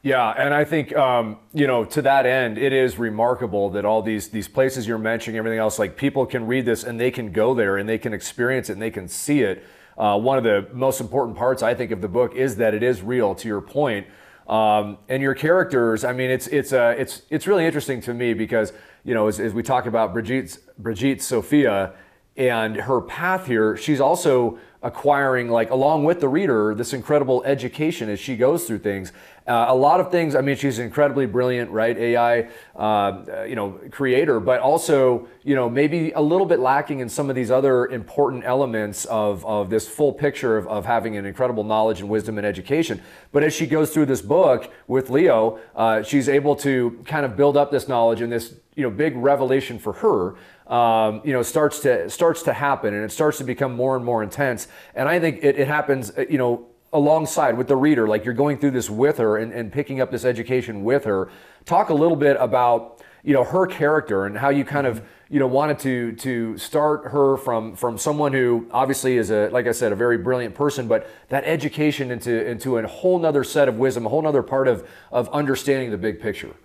[0.04, 4.02] yeah, and I think um, you know to that end, it is remarkable that all
[4.02, 7.32] these these places you're mentioning, everything else, like people can read this and they can
[7.32, 9.63] go there and they can experience it and they can see it.
[9.98, 12.84] Uh, one of the most important parts I think of the book is that it
[12.84, 13.34] is real.
[13.34, 14.06] To your point,
[14.48, 16.04] um, and your characters.
[16.04, 18.74] I mean, it's it's uh, it's it's really interesting to me because
[19.06, 21.94] you know as, as we talk about Brigitte Brigitte Sophia
[22.36, 28.10] and her path here, she's also acquiring like along with the reader this incredible education
[28.10, 29.13] as she goes through things.
[29.46, 33.78] Uh, a lot of things i mean she's incredibly brilliant right ai uh, you know
[33.91, 37.88] creator but also you know maybe a little bit lacking in some of these other
[37.88, 42.38] important elements of, of this full picture of, of having an incredible knowledge and wisdom
[42.38, 43.02] and education.
[43.34, 47.36] But as she goes through this book with leo uh, she's able to kind of
[47.36, 50.36] build up this knowledge and this you know big revelation for her
[50.74, 54.04] um, you know, starts to starts to happen, and it starts to become more and
[54.04, 54.68] more intense.
[54.96, 58.34] And I think it, it happens, uh, you know, alongside with the reader, like you're
[58.34, 61.30] going through this with her and, and picking up this education with her.
[61.66, 65.40] Talk a little bit about you know her character and how you kind of you
[65.40, 69.74] know wanted to to start her from from someone who obviously is a like I
[69.74, 73.78] said a very brilliant person, but that education into into a whole nother set of
[73.78, 76.56] wisdom, a whole nother part of of understanding the big picture.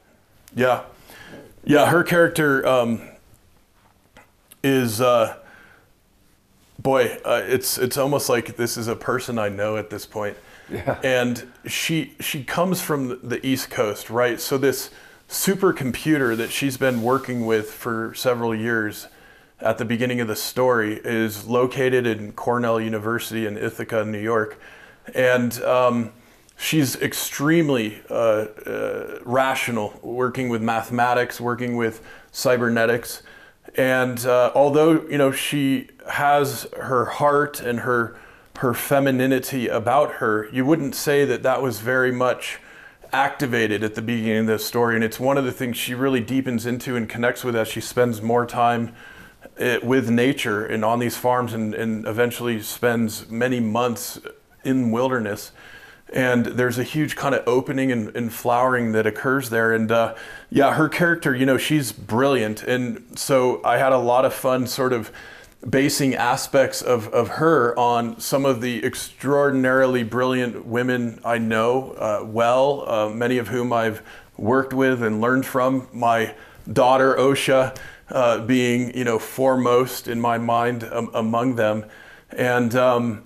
[0.57, 0.85] Yeah,
[1.63, 1.91] yeah.
[1.91, 3.03] Her character um,
[4.63, 5.01] is.
[5.01, 5.37] Uh,
[6.79, 10.37] boy, uh, it's it's almost like this is a person I know at this point.
[10.71, 10.99] Yeah.
[11.03, 14.41] And she she comes from the East Coast, right?
[14.41, 14.91] So this
[15.29, 19.09] supercomputer that she's been working with for several years
[19.61, 24.61] at the beginning of the story is located in Cornell University in Ithaca, New York.
[25.15, 26.13] And um,
[26.57, 33.23] she's extremely uh, uh, rational, working with mathematics, working with cybernetics.
[33.77, 38.17] And uh, although you know she has her heart and her
[38.59, 42.59] her femininity about her, you wouldn't say that that was very much
[43.13, 44.97] activated at the beginning of the story.
[44.97, 47.81] And it's one of the things she really deepens into and connects with as she
[47.81, 48.95] spends more time
[49.57, 54.21] it, eh, with nature and on these farms and, and eventually spends many months
[54.65, 55.53] in wilderness
[56.13, 59.73] and there's a huge kind of opening and, and flowering that occurs there.
[59.73, 60.15] And uh,
[60.51, 62.63] yeah her character you know she's brilliant.
[62.63, 65.11] And so i had a lot of fun sort of
[65.69, 72.25] basing aspects of, of her on some of the extraordinarily brilliant women i know uh,
[72.25, 74.01] well uh, many of whom i've
[74.39, 75.89] worked with and learned from.
[75.93, 76.35] My
[76.73, 77.77] daughter osha
[78.11, 81.85] uh, being you know foremost in my mind um, among them.
[82.31, 83.25] And um,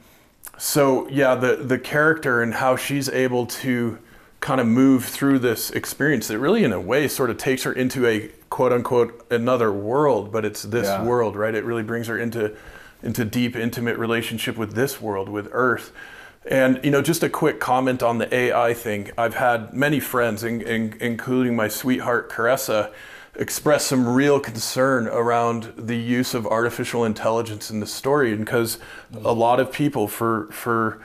[0.62, 3.98] so yeah, the the character and how she's able to
[4.38, 7.72] kind of move through this experience that really in a way sort of takes her
[7.72, 11.03] into a quote unquote another world, but it's this yeah.
[11.03, 11.57] world, right?
[11.57, 12.57] It really brings her into
[13.03, 15.90] into deep intimate relationship with this world, with Earth.
[16.48, 19.11] And you know, just a quick comment on the AI thing.
[19.18, 22.92] I've had many friends, in, in, including my sweetheart Caressa,
[23.35, 28.79] express some real concern around the use of artificial intelligence in the story because
[29.25, 31.03] a lot of people for for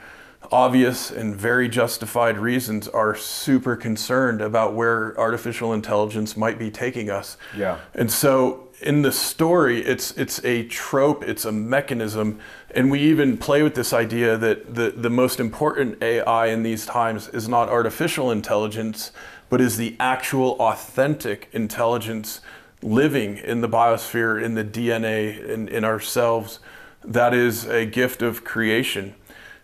[0.50, 7.10] obvious and very justified reasons are super concerned about where artificial intelligence might be taking
[7.10, 7.36] us.
[7.56, 7.78] Yeah.
[7.94, 12.38] And so in the story it's it's a trope, it's a mechanism
[12.72, 16.84] and we even play with this idea that the the most important AI in these
[16.84, 19.12] times is not artificial intelligence
[19.48, 22.40] but is the actual authentic intelligence
[22.82, 26.60] living in the biosphere, in the DNA, in, in ourselves.
[27.04, 29.14] That is a gift of creation.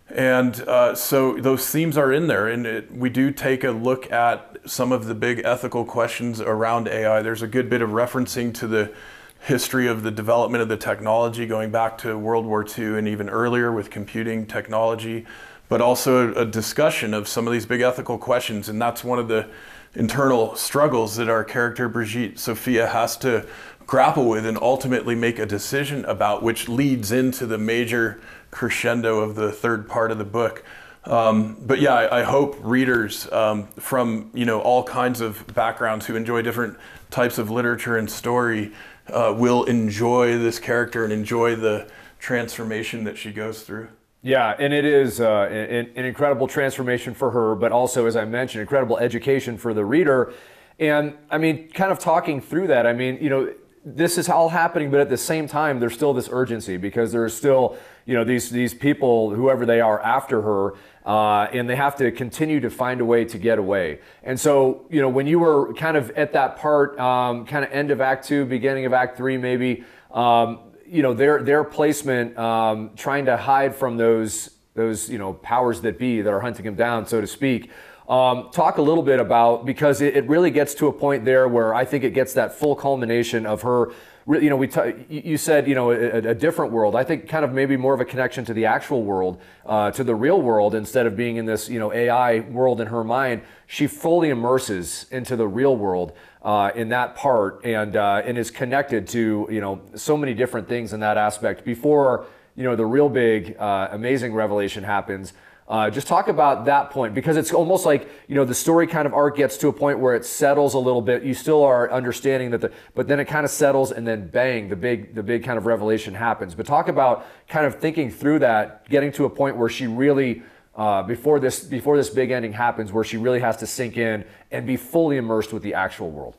[0.09, 4.11] And uh, so those themes are in there, and it, we do take a look
[4.11, 7.21] at some of the big ethical questions around AI.
[7.21, 8.93] There's a good bit of referencing to the
[9.41, 13.29] history of the development of the technology going back to World War II and even
[13.29, 15.25] earlier with computing technology,
[15.69, 18.69] but also a, a discussion of some of these big ethical questions.
[18.69, 19.47] And that's one of the
[19.95, 23.45] internal struggles that our character Brigitte Sophia has to
[23.87, 28.19] grapple with and ultimately make a decision about, which leads into the major
[28.51, 30.63] crescendo of the third part of the book.
[31.03, 36.07] Um, but yeah, I, I hope readers um, from you know all kinds of backgrounds
[36.07, 36.77] who enjoy different
[37.11, 38.71] types of literature and story
[39.07, 43.87] uh, will enjoy this character and enjoy the transformation that she goes through.
[44.25, 48.25] Yeah, and it is uh, an, an, incredible transformation for her, but also, as I
[48.25, 50.33] mentioned, incredible education for the reader.
[50.79, 53.53] And I mean, kind of talking through that, I mean, you know,
[53.85, 57.35] this is all happening, but at the same time, there's still this urgency because there's
[57.35, 60.73] still, you know, these these people, whoever they are, after her,
[61.05, 63.99] uh, and they have to continue to find a way to get away.
[64.23, 67.71] And so, you know, when you were kind of at that part, um, kind of
[67.71, 69.83] end of Act Two, beginning of Act Three, maybe.
[70.11, 75.33] Um, you know their their placement, um, trying to hide from those those you know
[75.33, 77.71] powers that be that are hunting him down, so to speak.
[78.07, 81.47] Um, talk a little bit about because it, it, really gets to a point there
[81.47, 83.93] where I think it gets that full culmination of her.
[84.27, 86.95] You know, we t- you said you know a, a, different world.
[86.95, 90.03] I think kind of maybe more of a connection to the actual world, uh, to
[90.03, 93.43] the real world, instead of being in this you know AI world in her mind.
[93.67, 98.49] She fully immerses into the real world uh, in that part and uh, and is
[98.49, 102.25] connected to you know so many different things in that aspect before
[102.55, 105.33] you know the real big uh, amazing revelation happens.
[105.67, 109.07] Uh, just talk about that point because it's almost like you know the story kind
[109.07, 111.23] of arc gets to a point where it settles a little bit.
[111.23, 114.69] You still are understanding that the, but then it kind of settles and then bang,
[114.69, 116.53] the big the big kind of revelation happens.
[116.53, 120.43] But talk about kind of thinking through that, getting to a point where she really
[120.75, 124.23] uh, before this before this big ending happens, where she really has to sink in
[124.51, 126.35] and be fully immersed with the actual world.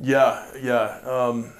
[0.00, 0.98] Yeah, yeah.
[1.04, 1.52] Um,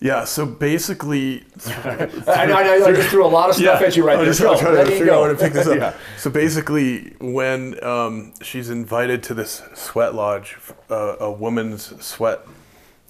[0.00, 4.04] Yeah, so basically, I know, I I just threw a lot of stuff at you
[4.04, 4.26] right I'm there.
[4.34, 5.76] just Go, trying let to figure out where to pick this up.
[5.78, 5.94] Yeah.
[6.18, 10.58] So basically, when um, she's invited to this sweat lodge,
[10.90, 12.40] uh, a woman's sweat,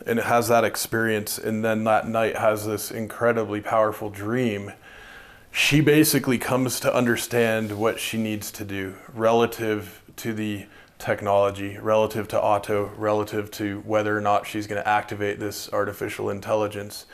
[0.07, 4.73] and it has that experience, and then that night has this incredibly powerful dream,
[5.51, 10.67] she basically comes to understand what she needs to do relative to the
[11.05, 16.31] technology, relative to Otto, relative to whether or not she's going to activate this artificial
[16.31, 17.07] intelligence.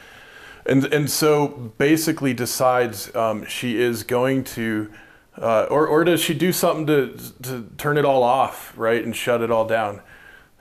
[0.66, 4.90] And and so basically decides um, she is going to,
[5.38, 9.16] uh, or or does she do something to to turn it all off, right, and
[9.16, 10.00] shut it all down?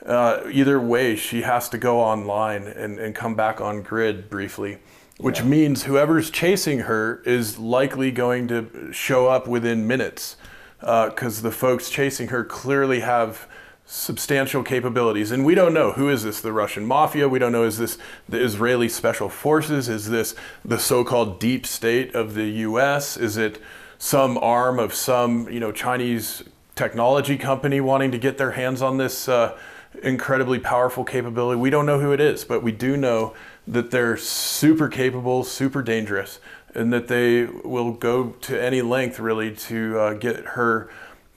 [0.06, 4.78] Uh, either way, she has to go online and, and come back on grid briefly,
[5.18, 10.38] which means whoever's chasing her is likely going to show up within minutes,
[10.80, 13.48] because the folks chasing her clearly have
[13.92, 15.32] substantial capabilities.
[15.32, 17.28] And we don't know who is this the russian mafia?
[17.28, 17.98] We don't know is this
[18.30, 19.90] the israeli special forces?
[19.90, 23.60] Is this the so-called deep state of the us is it
[23.98, 26.44] some arm of some you know chinese
[26.76, 29.58] technology company wanting to get their hands on this uh,
[30.04, 31.60] incredibly powerful capability?
[31.60, 33.34] We don't know who it is but we do know
[33.68, 36.40] that they're super capable super dangerous
[36.76, 40.90] and that they will go to any length really to uh, get her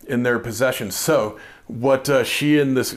[0.07, 0.91] in their possession.
[0.91, 2.95] So, what uh, she and this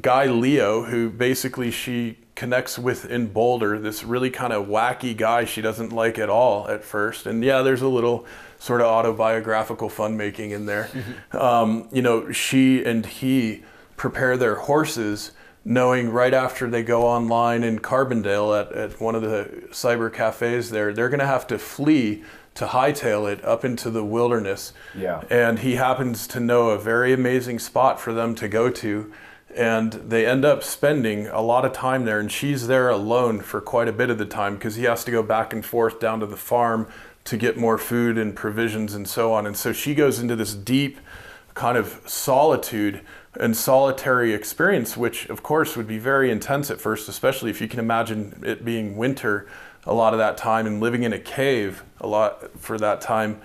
[0.00, 5.44] guy Leo, who basically she connects with in Boulder, this really kind of wacky guy
[5.44, 7.26] she doesn't like at all at first.
[7.26, 8.24] And yeah, there's a little
[8.58, 10.88] sort of autobiographical fun making in there.
[11.32, 13.62] Um, you know, she and he
[13.96, 15.32] prepare their horses.
[15.68, 20.70] Knowing right after they go online in Carbondale at, at one of the cyber cafes
[20.70, 22.22] there, they're going to have to flee
[22.54, 24.72] to hightail it up into the wilderness.
[24.96, 25.22] Yeah.
[25.28, 29.12] And he happens to know a very amazing spot for them to go to.
[29.54, 32.18] And they end up spending a lot of time there.
[32.18, 35.10] And she's there alone for quite a bit of the time because he has to
[35.10, 36.88] go back and forth down to the farm
[37.24, 39.46] to get more food and provisions and so on.
[39.46, 40.98] And so she goes into this deep
[41.52, 43.02] kind of solitude
[43.38, 47.68] and solitary experience, which of course would be very intense at first, especially if you
[47.68, 49.46] can imagine it being winter
[49.84, 53.40] a lot of that time and living in a cave a lot for that time.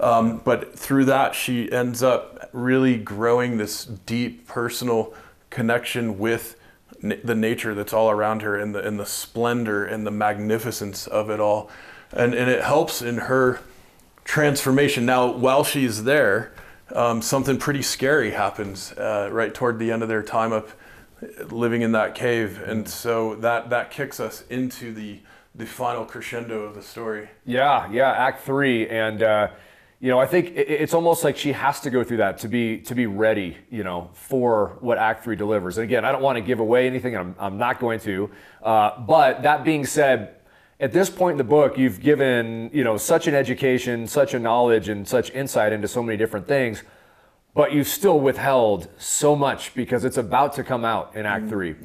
[0.00, 5.12] Um, but through that, she ends up really growing this deep personal
[5.50, 6.58] connection with
[7.02, 11.06] na- the nature that's all around her and the, and the splendor and the magnificence
[11.06, 11.70] of it all.
[12.10, 13.60] And, and it helps in her
[14.24, 15.04] transformation.
[15.04, 16.51] Now, while she's there,
[16.94, 20.68] um, something pretty scary happens uh, right toward the end of their time up
[21.50, 22.60] living in that cave.
[22.64, 25.20] And so that, that kicks us into the,
[25.54, 27.28] the final crescendo of the story.
[27.44, 29.48] Yeah, yeah, Act Three, and uh,
[30.00, 32.78] you know, I think it's almost like she has to go through that to be
[32.78, 35.78] to be ready, you know, for what Act Three delivers.
[35.78, 37.16] And again, I don't want to give away anything.
[37.16, 38.28] I'm I'm not going to.
[38.60, 40.34] Uh, but that being said,
[40.82, 44.38] at this point in the book, you've given you know such an education, such a
[44.38, 46.82] knowledge, and such insight into so many different things.
[47.54, 51.76] But you've still withheld so much because it's about to come out in Act 3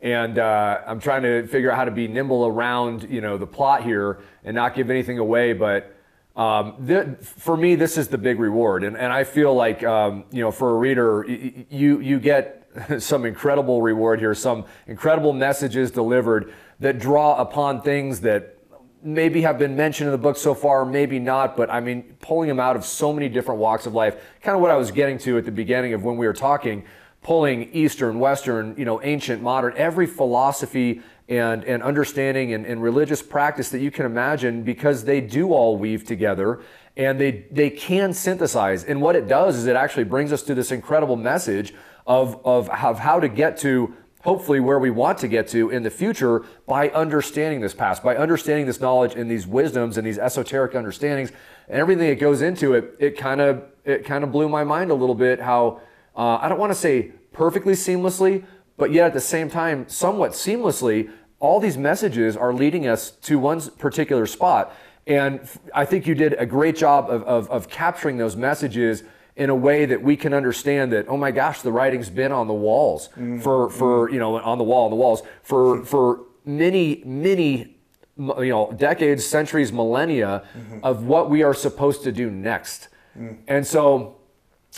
[0.00, 3.46] and uh, I'm trying to figure out how to be nimble around you know the
[3.46, 5.52] plot here and not give anything away.
[5.52, 5.94] But
[6.36, 10.24] um, th- for me, this is the big reward, and, and I feel like um,
[10.30, 15.32] you know for a reader, y- you you get some incredible reward here, some incredible
[15.32, 18.56] messages delivered that draw upon things that
[19.02, 22.48] maybe have been mentioned in the book so far, maybe not, but I mean, pulling
[22.48, 24.16] them out of so many different walks of life.
[24.42, 26.84] Kind of what I was getting to at the beginning of when we were talking,
[27.22, 33.22] pulling Eastern, Western, you know, ancient, modern, every philosophy and, and understanding and, and religious
[33.22, 36.60] practice that you can imagine because they do all weave together
[36.96, 38.84] and they, they can synthesize.
[38.84, 41.74] And what it does is it actually brings us to this incredible message
[42.06, 43.94] of, of, of how to get to
[44.26, 48.16] hopefully where we want to get to in the future by understanding this past, by
[48.16, 51.30] understanding this knowledge and these wisdoms and these esoteric understandings
[51.68, 52.96] and everything that goes into it.
[52.98, 55.80] It kind of it kind of blew my mind a little bit how
[56.16, 58.44] uh, I don't want to say perfectly seamlessly,
[58.76, 61.08] but yet at the same time somewhat seamlessly.
[61.38, 64.74] All these messages are leading us to one particular spot.
[65.06, 69.04] And I think you did a great job of, of, of capturing those messages
[69.36, 72.46] in a way that we can understand that oh my gosh the writing's been on
[72.46, 73.78] the walls for mm-hmm.
[73.78, 75.84] for you know on the wall on the walls for hmm.
[75.84, 77.76] for many many
[78.18, 80.78] you know decades centuries millennia mm-hmm.
[80.82, 82.88] of what we are supposed to do next.
[83.14, 83.34] Hmm.
[83.46, 84.16] And so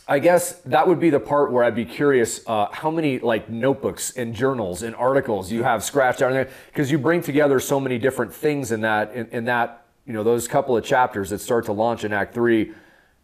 [0.09, 3.49] I guess that would be the part where I'd be curious uh, how many like
[3.49, 6.49] notebooks and journals and articles you have scratched out there?
[6.67, 10.25] Because you bring together so many different things in that in, in that you know
[10.25, 12.73] those couple of chapters that start to launch in Act Three.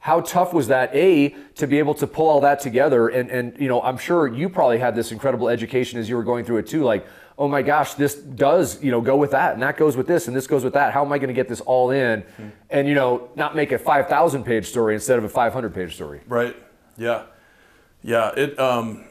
[0.05, 3.09] How tough was that a to be able to pull all that together?
[3.09, 6.23] And and you know i'm sure you probably had this incredible education as you were
[6.23, 7.07] going through it too like
[7.39, 10.29] oh my gosh this does you know go with that and that goes with this
[10.29, 10.93] and this goes with that.
[10.93, 12.49] How am i going to get this all in mm-hmm.
[12.69, 16.21] and you know not make a 5000 page story instead of a 500 page story?
[16.29, 16.55] Right.
[16.99, 17.23] Yeah.
[18.03, 19.07] Yeah it um,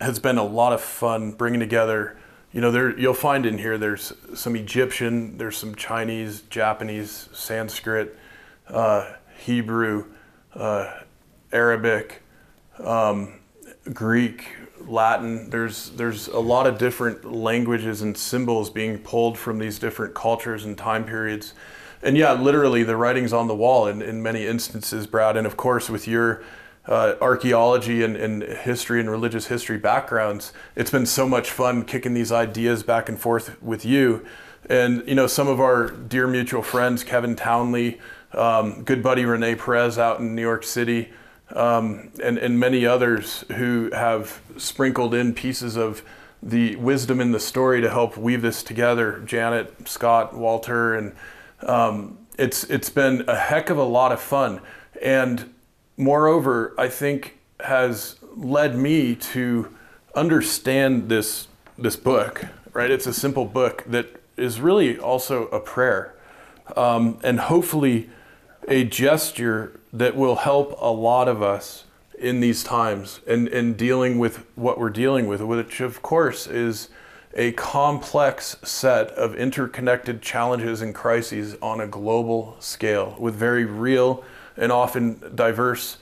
[0.00, 2.16] has been a lot of fun bringing together.
[2.50, 8.16] You know there you'll find in here there's some egyptian there's some chinese japanese sanskrit
[8.68, 10.06] uh, hebrew
[10.54, 11.00] uh,
[11.52, 12.22] Arabic,
[12.78, 13.40] um,
[13.92, 14.46] Greek,
[14.86, 15.50] Latin.
[15.50, 20.64] There's there's a lot of different languages and symbols being pulled from these different cultures
[20.64, 21.54] and time periods.
[22.02, 25.36] And yeah, literally the writing's on the wall in, in many instances, Brad.
[25.36, 26.42] And of course, with your
[26.86, 32.14] uh, archaeology and, and, history and religious history backgrounds, it's been so much fun kicking
[32.14, 34.24] these ideas back and forth with you.
[34.68, 38.00] And you know, some of our dear mutual friends, Kevin Townley,
[38.32, 41.10] um, good buddy Rene Perez out in New York City,
[41.54, 46.02] um, and, and many others who have sprinkled in pieces of
[46.42, 49.20] the wisdom in the story to help weave this together.
[49.26, 51.14] Janet, Scott, Walter, and
[51.62, 54.60] um, it's it's been a heck of a lot of fun,
[55.02, 55.52] and
[55.96, 59.74] moreover, I think has led me to
[60.14, 62.46] understand this this book.
[62.72, 64.06] Right, it's a simple book that
[64.36, 66.14] is really also a prayer,
[66.76, 68.08] um, and hopefully
[68.70, 71.84] a gesture that will help a lot of us
[72.16, 76.88] in these times and, and dealing with what we're dealing with, which of course is
[77.34, 84.24] a complex set of interconnected challenges and crises on a global scale with very real
[84.56, 85.98] and often diverse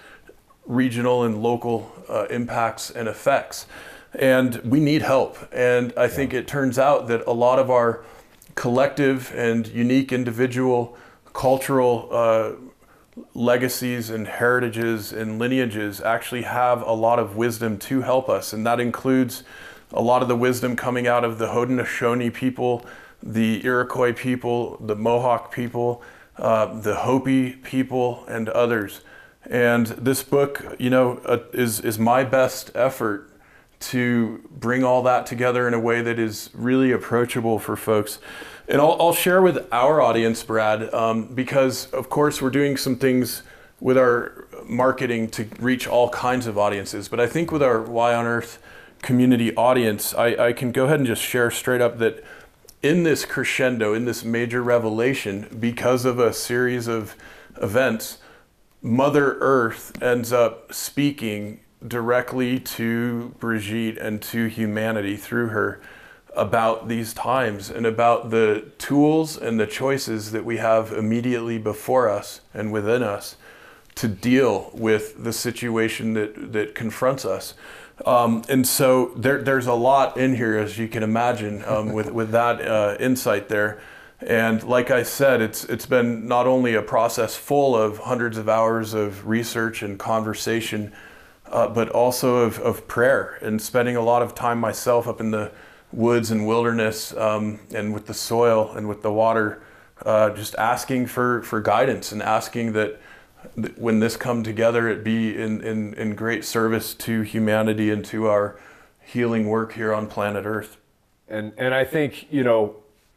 [0.66, 3.66] regional and local uh, impacts and effects.
[4.14, 5.36] And we need help.
[5.52, 8.04] And I think it turns out that a lot of our
[8.54, 10.96] collective and unique individual
[11.32, 12.52] cultural uh,
[13.34, 18.66] legacies and heritages and lineages actually have a lot of wisdom to help us, and
[18.66, 19.42] that includes
[19.92, 22.84] a lot of the wisdom coming out of the Haudenosaunee people,
[23.22, 26.02] the Iroquois people, the Mohawk people,
[26.36, 29.00] uh, the Hopi people, and others.
[29.44, 33.30] And this book, you know, uh, is is my best effort
[33.80, 38.18] to bring all that together in a way that is really approachable for folks.
[38.68, 42.96] And I'll, I'll share with our audience, Brad, um, because of course we're doing some
[42.96, 43.42] things
[43.80, 47.08] with our marketing to reach all kinds of audiences.
[47.08, 48.62] But I think with our Y on Earth
[49.00, 52.22] community audience, I, I can go ahead and just share straight up that
[52.82, 57.16] in this crescendo, in this major revelation, because of a series of
[57.62, 58.18] events,
[58.82, 65.80] Mother Earth ends up speaking directly to Brigitte and to humanity through her
[66.36, 72.08] about these times and about the tools and the choices that we have immediately before
[72.08, 73.36] us and within us
[73.96, 77.54] to deal with the situation that, that confronts us.
[78.06, 82.12] Um, and so there, there's a lot in here, as you can imagine, um, with,
[82.12, 83.80] with that uh, insight there.
[84.20, 88.48] And like I said, it's, it's been not only a process full of hundreds of
[88.48, 90.92] hours of research and conversation,
[91.46, 95.30] uh, but also of, of prayer and spending a lot of time myself up in
[95.30, 95.50] the
[95.92, 99.62] woods and wilderness um, and with the soil and with the water,
[100.04, 103.00] uh, just asking for, for guidance and asking that
[103.76, 108.26] when this come together, it be in, in, in great service to humanity and to
[108.26, 108.58] our
[109.04, 110.76] healing work here on planet Earth.
[111.28, 112.76] And, and I think, you know,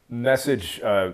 [0.10, 1.12] message uh,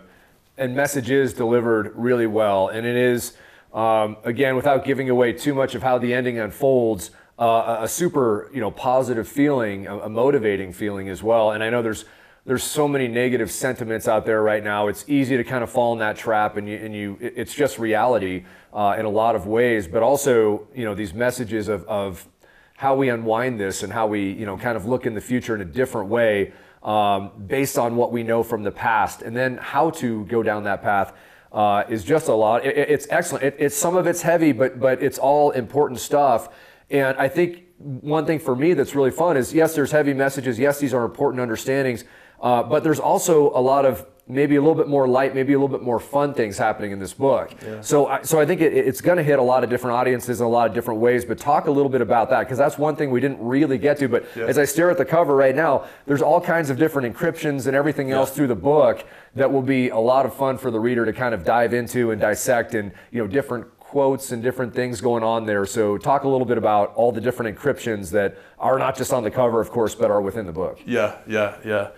[0.57, 2.67] and message is delivered really well.
[2.67, 3.33] And it is,
[3.73, 8.49] um, again, without giving away too much of how the ending unfolds, uh, a super
[8.53, 11.51] you know positive feeling, a, a, motivating feeling as well.
[11.51, 12.05] And I know there's
[12.45, 14.87] there's so many negative sentiments out there right now.
[14.87, 17.77] It's easy to kind of fall in that trap, and you and you it's just
[17.77, 19.87] reality uh, in a lot of ways.
[19.87, 22.27] But also you know these messages of of
[22.75, 25.53] how we unwind this and how we you know kind of look in the future
[25.53, 29.57] in a different way um, based on what we know from the past, and then
[29.57, 31.13] how to go down that path.
[31.49, 32.65] Uh, is just a lot.
[32.65, 33.45] It, it's excellent.
[33.45, 36.49] It, it's some of it's heavy, but but it's all important stuff.
[36.89, 40.57] And I think one thing for me that's really fun is yes, there's heavy messages.
[40.57, 42.03] Yes, these are important understandings.
[42.41, 45.57] Uh, but there's also a lot of maybe a little bit more light, maybe a
[45.59, 47.53] little bit more fun things happening in this book.
[47.63, 47.81] Yeah.
[47.81, 50.41] So, I, so I think it, it's going to hit a lot of different audiences
[50.41, 51.23] in a lot of different ways.
[51.23, 53.97] But talk a little bit about that because that's one thing we didn't really get
[53.99, 54.09] to.
[54.09, 54.45] But yeah.
[54.45, 57.75] as I stare at the cover right now, there's all kinds of different encryptions and
[57.75, 58.35] everything else yeah.
[58.35, 61.33] through the book that will be a lot of fun for the reader to kind
[61.33, 63.65] of dive into and dissect and you know different
[63.97, 65.65] quotes and different things going on there.
[65.65, 69.23] So talk a little bit about all the different encryptions that are not just on
[69.23, 70.79] the cover, of course, but are within the book.
[70.85, 71.89] Yeah, yeah, yeah,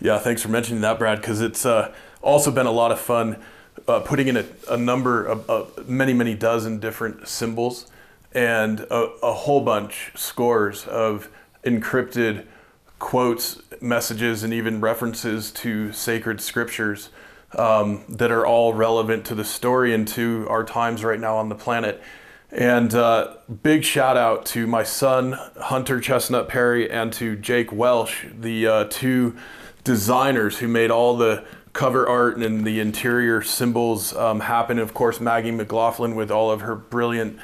[0.00, 0.20] yeah.
[0.20, 1.92] Thanks for mentioning that, Brad, because it's uh,
[2.22, 3.42] also been a lot of fun
[3.88, 7.90] uh, putting in a, a number of uh, many, many dozen different symbols
[8.32, 11.28] and a, a whole bunch, scores of
[11.64, 12.46] encrypted
[13.00, 17.08] quotes, messages, and even references to sacred scriptures
[17.56, 21.48] um, that are all relevant to the story and to our times right now on
[21.48, 22.02] the planet.
[22.50, 28.24] And uh, big shout out to my son, Hunter Chestnut Perry, and to Jake Welsh,
[28.38, 29.36] the uh, two
[29.84, 31.44] designers who made all the
[31.74, 34.78] cover art and the interior symbols um, happen.
[34.78, 37.38] Of course, Maggie McLaughlin with all of her brilliant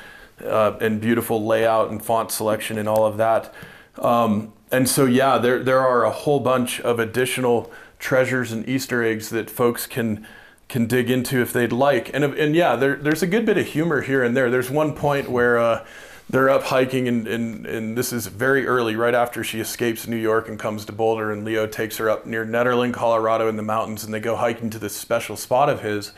[0.44, 3.54] uh, and beautiful layout and font selection and all of that.
[3.98, 7.70] Um, and so, yeah, there, there are a whole bunch of additional
[8.04, 10.26] treasures and Easter eggs that folks can
[10.68, 12.12] can dig into if they'd like.
[12.14, 14.50] And, and yeah, there, there's a good bit of humor here and there.
[14.50, 15.86] There's one point where uh,
[16.28, 20.16] they're up hiking, and, and, and this is very early, right after she escapes New
[20.16, 23.62] York and comes to Boulder, and Leo takes her up near Nederland, Colorado, in the
[23.62, 26.12] mountains, and they go hiking to this special spot of his.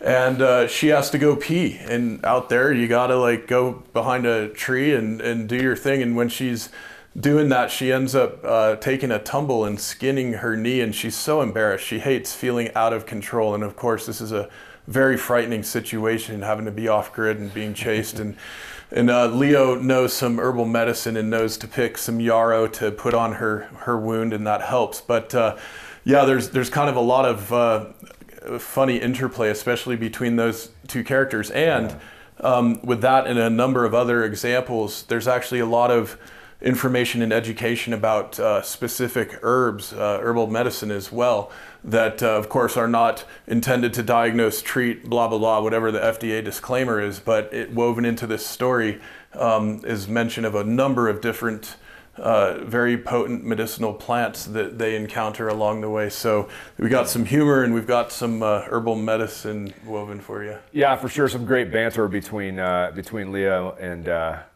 [0.00, 4.26] And uh, she has to go pee, and out there you gotta like go behind
[4.26, 6.02] a tree and, and do your thing.
[6.02, 6.70] And when she's
[7.18, 11.16] doing that, she ends up uh, taking a tumble and skinning her knee, and she's
[11.16, 11.84] so embarrassed.
[11.84, 14.48] She hates feeling out of control, and of course, this is a
[14.86, 18.18] very frightening situation, having to be off grid and being chased.
[18.18, 18.36] and
[18.92, 23.14] and uh, Leo knows some herbal medicine and knows to pick some yarrow to put
[23.14, 25.00] on her her wound, and that helps.
[25.00, 25.56] But uh,
[26.04, 27.86] yeah, there's there's kind of a lot of uh,
[28.58, 31.96] funny interplay, especially between those two characters, and
[32.40, 36.18] um, with that and a number of other examples, there's actually a lot of
[36.60, 41.50] information and education about uh, specific herbs, uh, herbal medicine as well,
[41.84, 46.00] that uh, of course are not intended to diagnose, treat, blah, blah, blah, whatever the
[46.00, 49.00] FDA disclaimer is, but it woven into this story
[49.34, 51.76] um, is mention of a number of different.
[52.18, 56.08] Uh, very potent medicinal plants that they encounter along the way.
[56.08, 56.48] So
[56.78, 60.56] we got some humor and we've got some uh, herbal medicine woven for you.
[60.72, 61.28] Yeah, for sure.
[61.28, 64.06] Some great banter between uh, between Leo and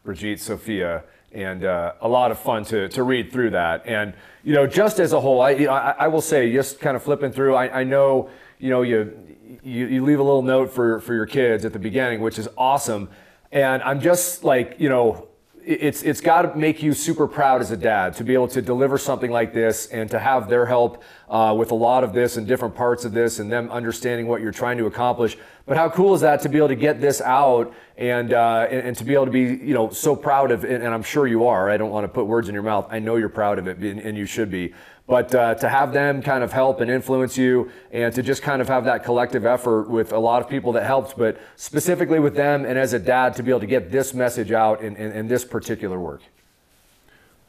[0.04, 3.86] Brigitte Sophia and uh, a lot of fun to, to read through that.
[3.86, 7.02] And you know, just as a whole, I, I, I will say, just kind of
[7.02, 9.16] flipping through, I, I know you know you,
[9.62, 12.48] you you leave a little note for for your kids at the beginning, which is
[12.56, 13.08] awesome.
[13.52, 15.29] And I'm just like you know
[15.64, 18.62] it's it's got to make you super proud as a dad to be able to
[18.62, 22.36] deliver something like this and to have their help uh, with a lot of this
[22.36, 25.36] and different parts of this and them understanding what you're trying to accomplish.
[25.66, 28.88] But how cool is that to be able to get this out and uh, and,
[28.88, 30.82] and, to be able to be you know so proud of it?
[30.82, 31.70] And I'm sure you are.
[31.70, 32.86] I don't want to put words in your mouth.
[32.90, 34.74] I know you're proud of it, and, and you should be.
[35.10, 38.62] But uh, to have them kind of help and influence you, and to just kind
[38.62, 42.36] of have that collective effort with a lot of people that helped, but specifically with
[42.36, 45.10] them, and as a dad, to be able to get this message out in, in,
[45.10, 46.22] in this particular work.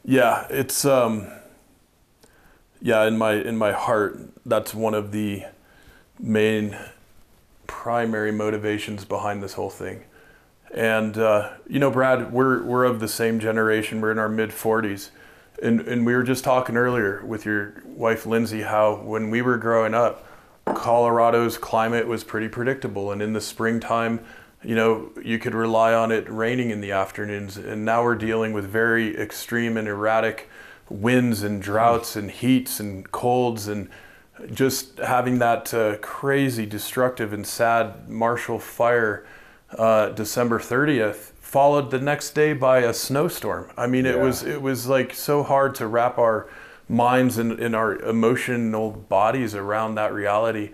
[0.04, 1.28] Yeah, it's um,
[2.80, 4.18] yeah in my in my heart.
[4.44, 5.44] That's one of the
[6.18, 6.76] main
[7.68, 10.02] primary motivations behind this whole thing.
[10.74, 14.00] And uh, you know, Brad, we're we're of the same generation.
[14.00, 15.10] We're in our mid 40s
[15.62, 19.56] and, and we were just talking earlier with your wife Lindsay how when we were
[19.56, 20.26] growing up,
[20.66, 24.24] Colorado's climate was pretty predictable, and in the springtime,
[24.62, 27.56] you know, you could rely on it raining in the afternoons.
[27.56, 30.48] And now we're dealing with very extreme and erratic
[30.88, 33.88] winds and droughts and heats and colds and
[34.52, 39.26] just having that uh, crazy, destructive, and sad Marshall Fire
[39.78, 43.70] uh, December 30th followed the next day by a snowstorm.
[43.76, 46.48] I mean, it was it was like so hard to wrap our
[46.88, 50.70] minds and, and our emotional bodies around that reality.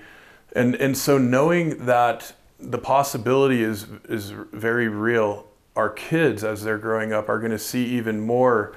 [0.54, 6.78] And and so knowing that the possibility is is very real, our kids as they're
[6.78, 8.76] growing up are going to see even more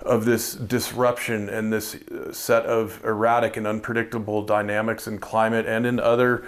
[0.00, 5.86] of this disruption and this uh, set of erratic and unpredictable dynamics in climate and
[5.86, 6.44] in other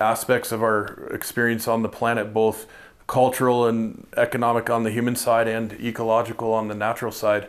[0.00, 2.66] aspects of our experience on the planet, both
[3.06, 7.48] cultural and economic on the human side and ecological on the natural side.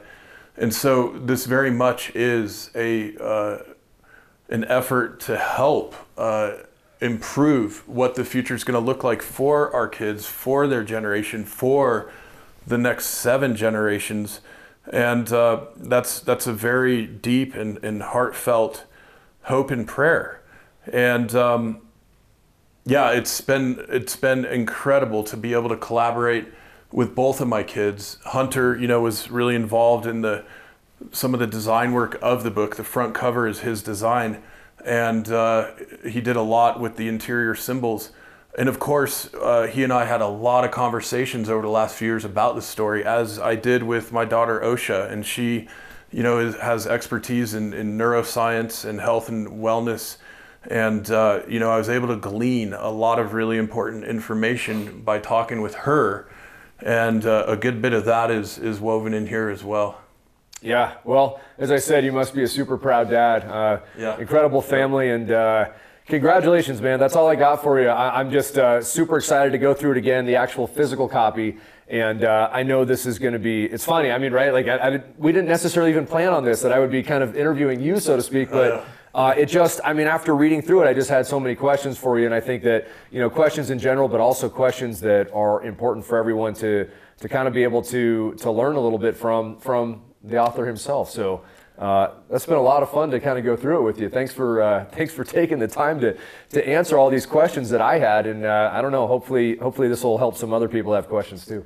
[0.57, 3.63] And so this very much is a uh,
[4.49, 6.53] an effort to help uh,
[7.01, 11.45] improve what the future is going to look like for our kids, for their generation,
[11.45, 12.11] for
[12.65, 14.41] the next seven generations.
[14.91, 18.85] And uh, that's that's a very deep and, and heartfelt
[19.43, 20.41] hope and prayer.
[20.91, 21.81] And um,
[22.89, 26.47] yeah, it's been it's been incredible to be able to collaborate
[26.91, 28.17] with both of my kids.
[28.25, 30.43] Hunter, you know, was really involved in the
[31.11, 32.77] some of the design work of the book.
[32.77, 34.41] The front cover is his design,
[34.83, 35.71] and uh,
[36.03, 38.11] he did a lot with the interior symbols.
[38.57, 41.95] And of course, uh, he and I had a lot of conversations over the last
[41.95, 45.67] few years about the story, as I did with my daughter Osha, and she,
[46.11, 50.17] you know, has expertise in, in neuroscience and health and wellness
[50.69, 55.01] And, uh, you know, I was able to glean a lot of really important information
[55.01, 56.29] by talking with her.
[56.81, 60.01] And uh, a good bit of that is, is woven in here as well.
[60.61, 63.45] Yeah, well, as I said, you must be a super proud dad.
[63.45, 64.17] Uh, Yeah.
[64.19, 65.69] Incredible family, and uh,
[66.07, 66.99] congratulations, man.
[66.99, 67.87] That's all I got for you.
[67.87, 71.57] I, I'm just uh, super excited to go through it again, the actual physical copy.
[71.87, 74.51] And uh, I know this is going to be, it's funny, I mean, right?
[74.51, 77.23] Like, I, I we didn't necessarily even plan on this, that I would be kind
[77.23, 78.85] of interviewing you, so to speak, but.
[79.13, 81.97] Uh, it just, I mean, after reading through it, I just had so many questions
[81.97, 85.31] for you, and I think that you know, questions in general, but also questions that
[85.33, 86.87] are important for everyone to
[87.21, 90.65] to kind of be able to to learn a little bit from from the author
[90.65, 91.09] himself.
[91.09, 91.41] So
[91.77, 94.09] uh, that's been a lot of fun to kind of go through it with you.
[94.09, 96.15] Thanks for uh, thanks for taking the time to
[96.49, 99.07] to answer all these questions that I had, and uh, I don't know.
[99.07, 101.65] Hopefully, hopefully this will help some other people have questions too.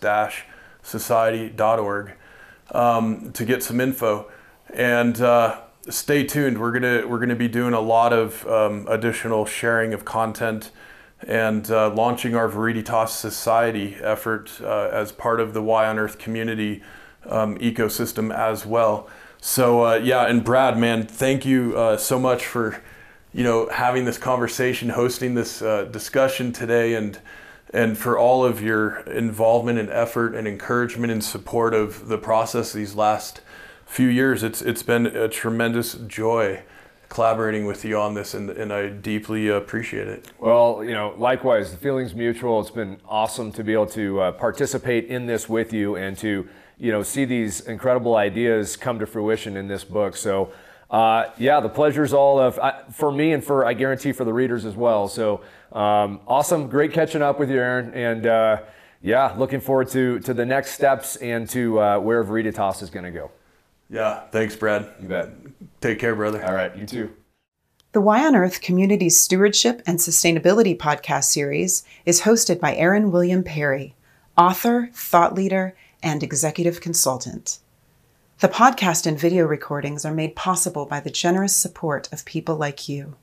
[0.84, 2.12] society.org
[2.72, 4.30] um, to get some info.
[4.74, 6.60] And uh, stay tuned.
[6.60, 10.72] We're gonna we're gonna be doing a lot of um, additional sharing of content
[11.28, 16.18] and uh, launching our Viriditas Society effort uh, as part of the Y on Earth
[16.18, 16.82] community
[17.30, 19.10] um, ecosystem as well.
[19.40, 22.82] So uh, yeah, and Brad, man, thank you uh, so much for
[23.34, 27.20] you know having this conversation, hosting this uh, discussion today, and
[27.74, 32.74] and for all of your involvement and effort and encouragement and support of the process
[32.74, 33.42] these last
[33.86, 34.44] few years.
[34.44, 36.64] It's it's been a tremendous joy
[37.12, 40.32] collaborating with you on this, and, and I deeply appreciate it.
[40.40, 42.62] Well, you know, likewise, the feeling's mutual.
[42.62, 46.48] It's been awesome to be able to uh, participate in this with you and to,
[46.80, 50.16] you know, see these incredible ideas come to fruition in this book.
[50.16, 50.54] So,
[50.90, 54.34] uh, yeah, the pleasure's all of uh, for me and for I guarantee for the
[54.34, 55.10] readers as well.
[55.10, 55.42] So,
[55.74, 58.62] um, awesome, great catching up with you, Aaron, and uh,
[59.02, 63.06] yeah, looking forward to to the next steps and to uh, where Viriditas is going
[63.06, 63.32] to go.
[63.92, 64.90] Yeah, thanks, Brad.
[65.02, 65.30] You bet.
[65.82, 66.44] Take care, brother.
[66.46, 67.14] All right, you too.
[67.92, 73.44] The Y on Earth Community Stewardship and Sustainability podcast series is hosted by Aaron William
[73.44, 73.94] Perry,
[74.38, 77.60] author, thought leader, and executive consultant.
[78.40, 82.88] The podcast and video recordings are made possible by the generous support of people like
[82.88, 83.18] you.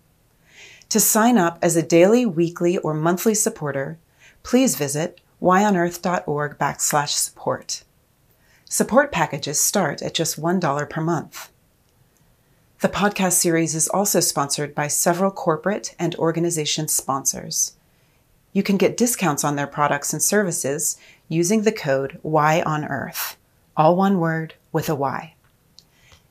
[0.90, 3.98] To sign up as a daily, weekly, or monthly supporter,
[4.42, 7.84] please visit yonearth.org backslash support.
[8.70, 11.50] Support packages start at just $1 per month.
[12.80, 17.76] The podcast series is also sponsored by several corporate and organization sponsors.
[18.52, 20.98] You can get discounts on their products and services
[21.28, 23.38] using the code Y on Earth,
[23.74, 25.32] all one word with a Y.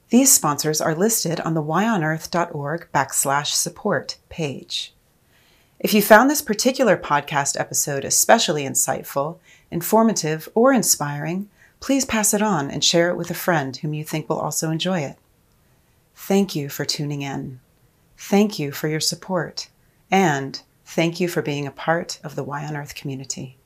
[0.10, 4.94] These sponsors are listed on the yonearth.org backslash support page.
[5.80, 9.40] If you found this particular podcast episode especially insightful,
[9.72, 11.50] informative, or inspiring,
[11.80, 14.70] please pass it on and share it with a friend whom you think will also
[14.70, 15.18] enjoy it.
[16.16, 17.60] Thank you for tuning in.
[18.18, 19.70] Thank you for your support.
[20.10, 23.57] And thank you for being a part of the Y on Earth community.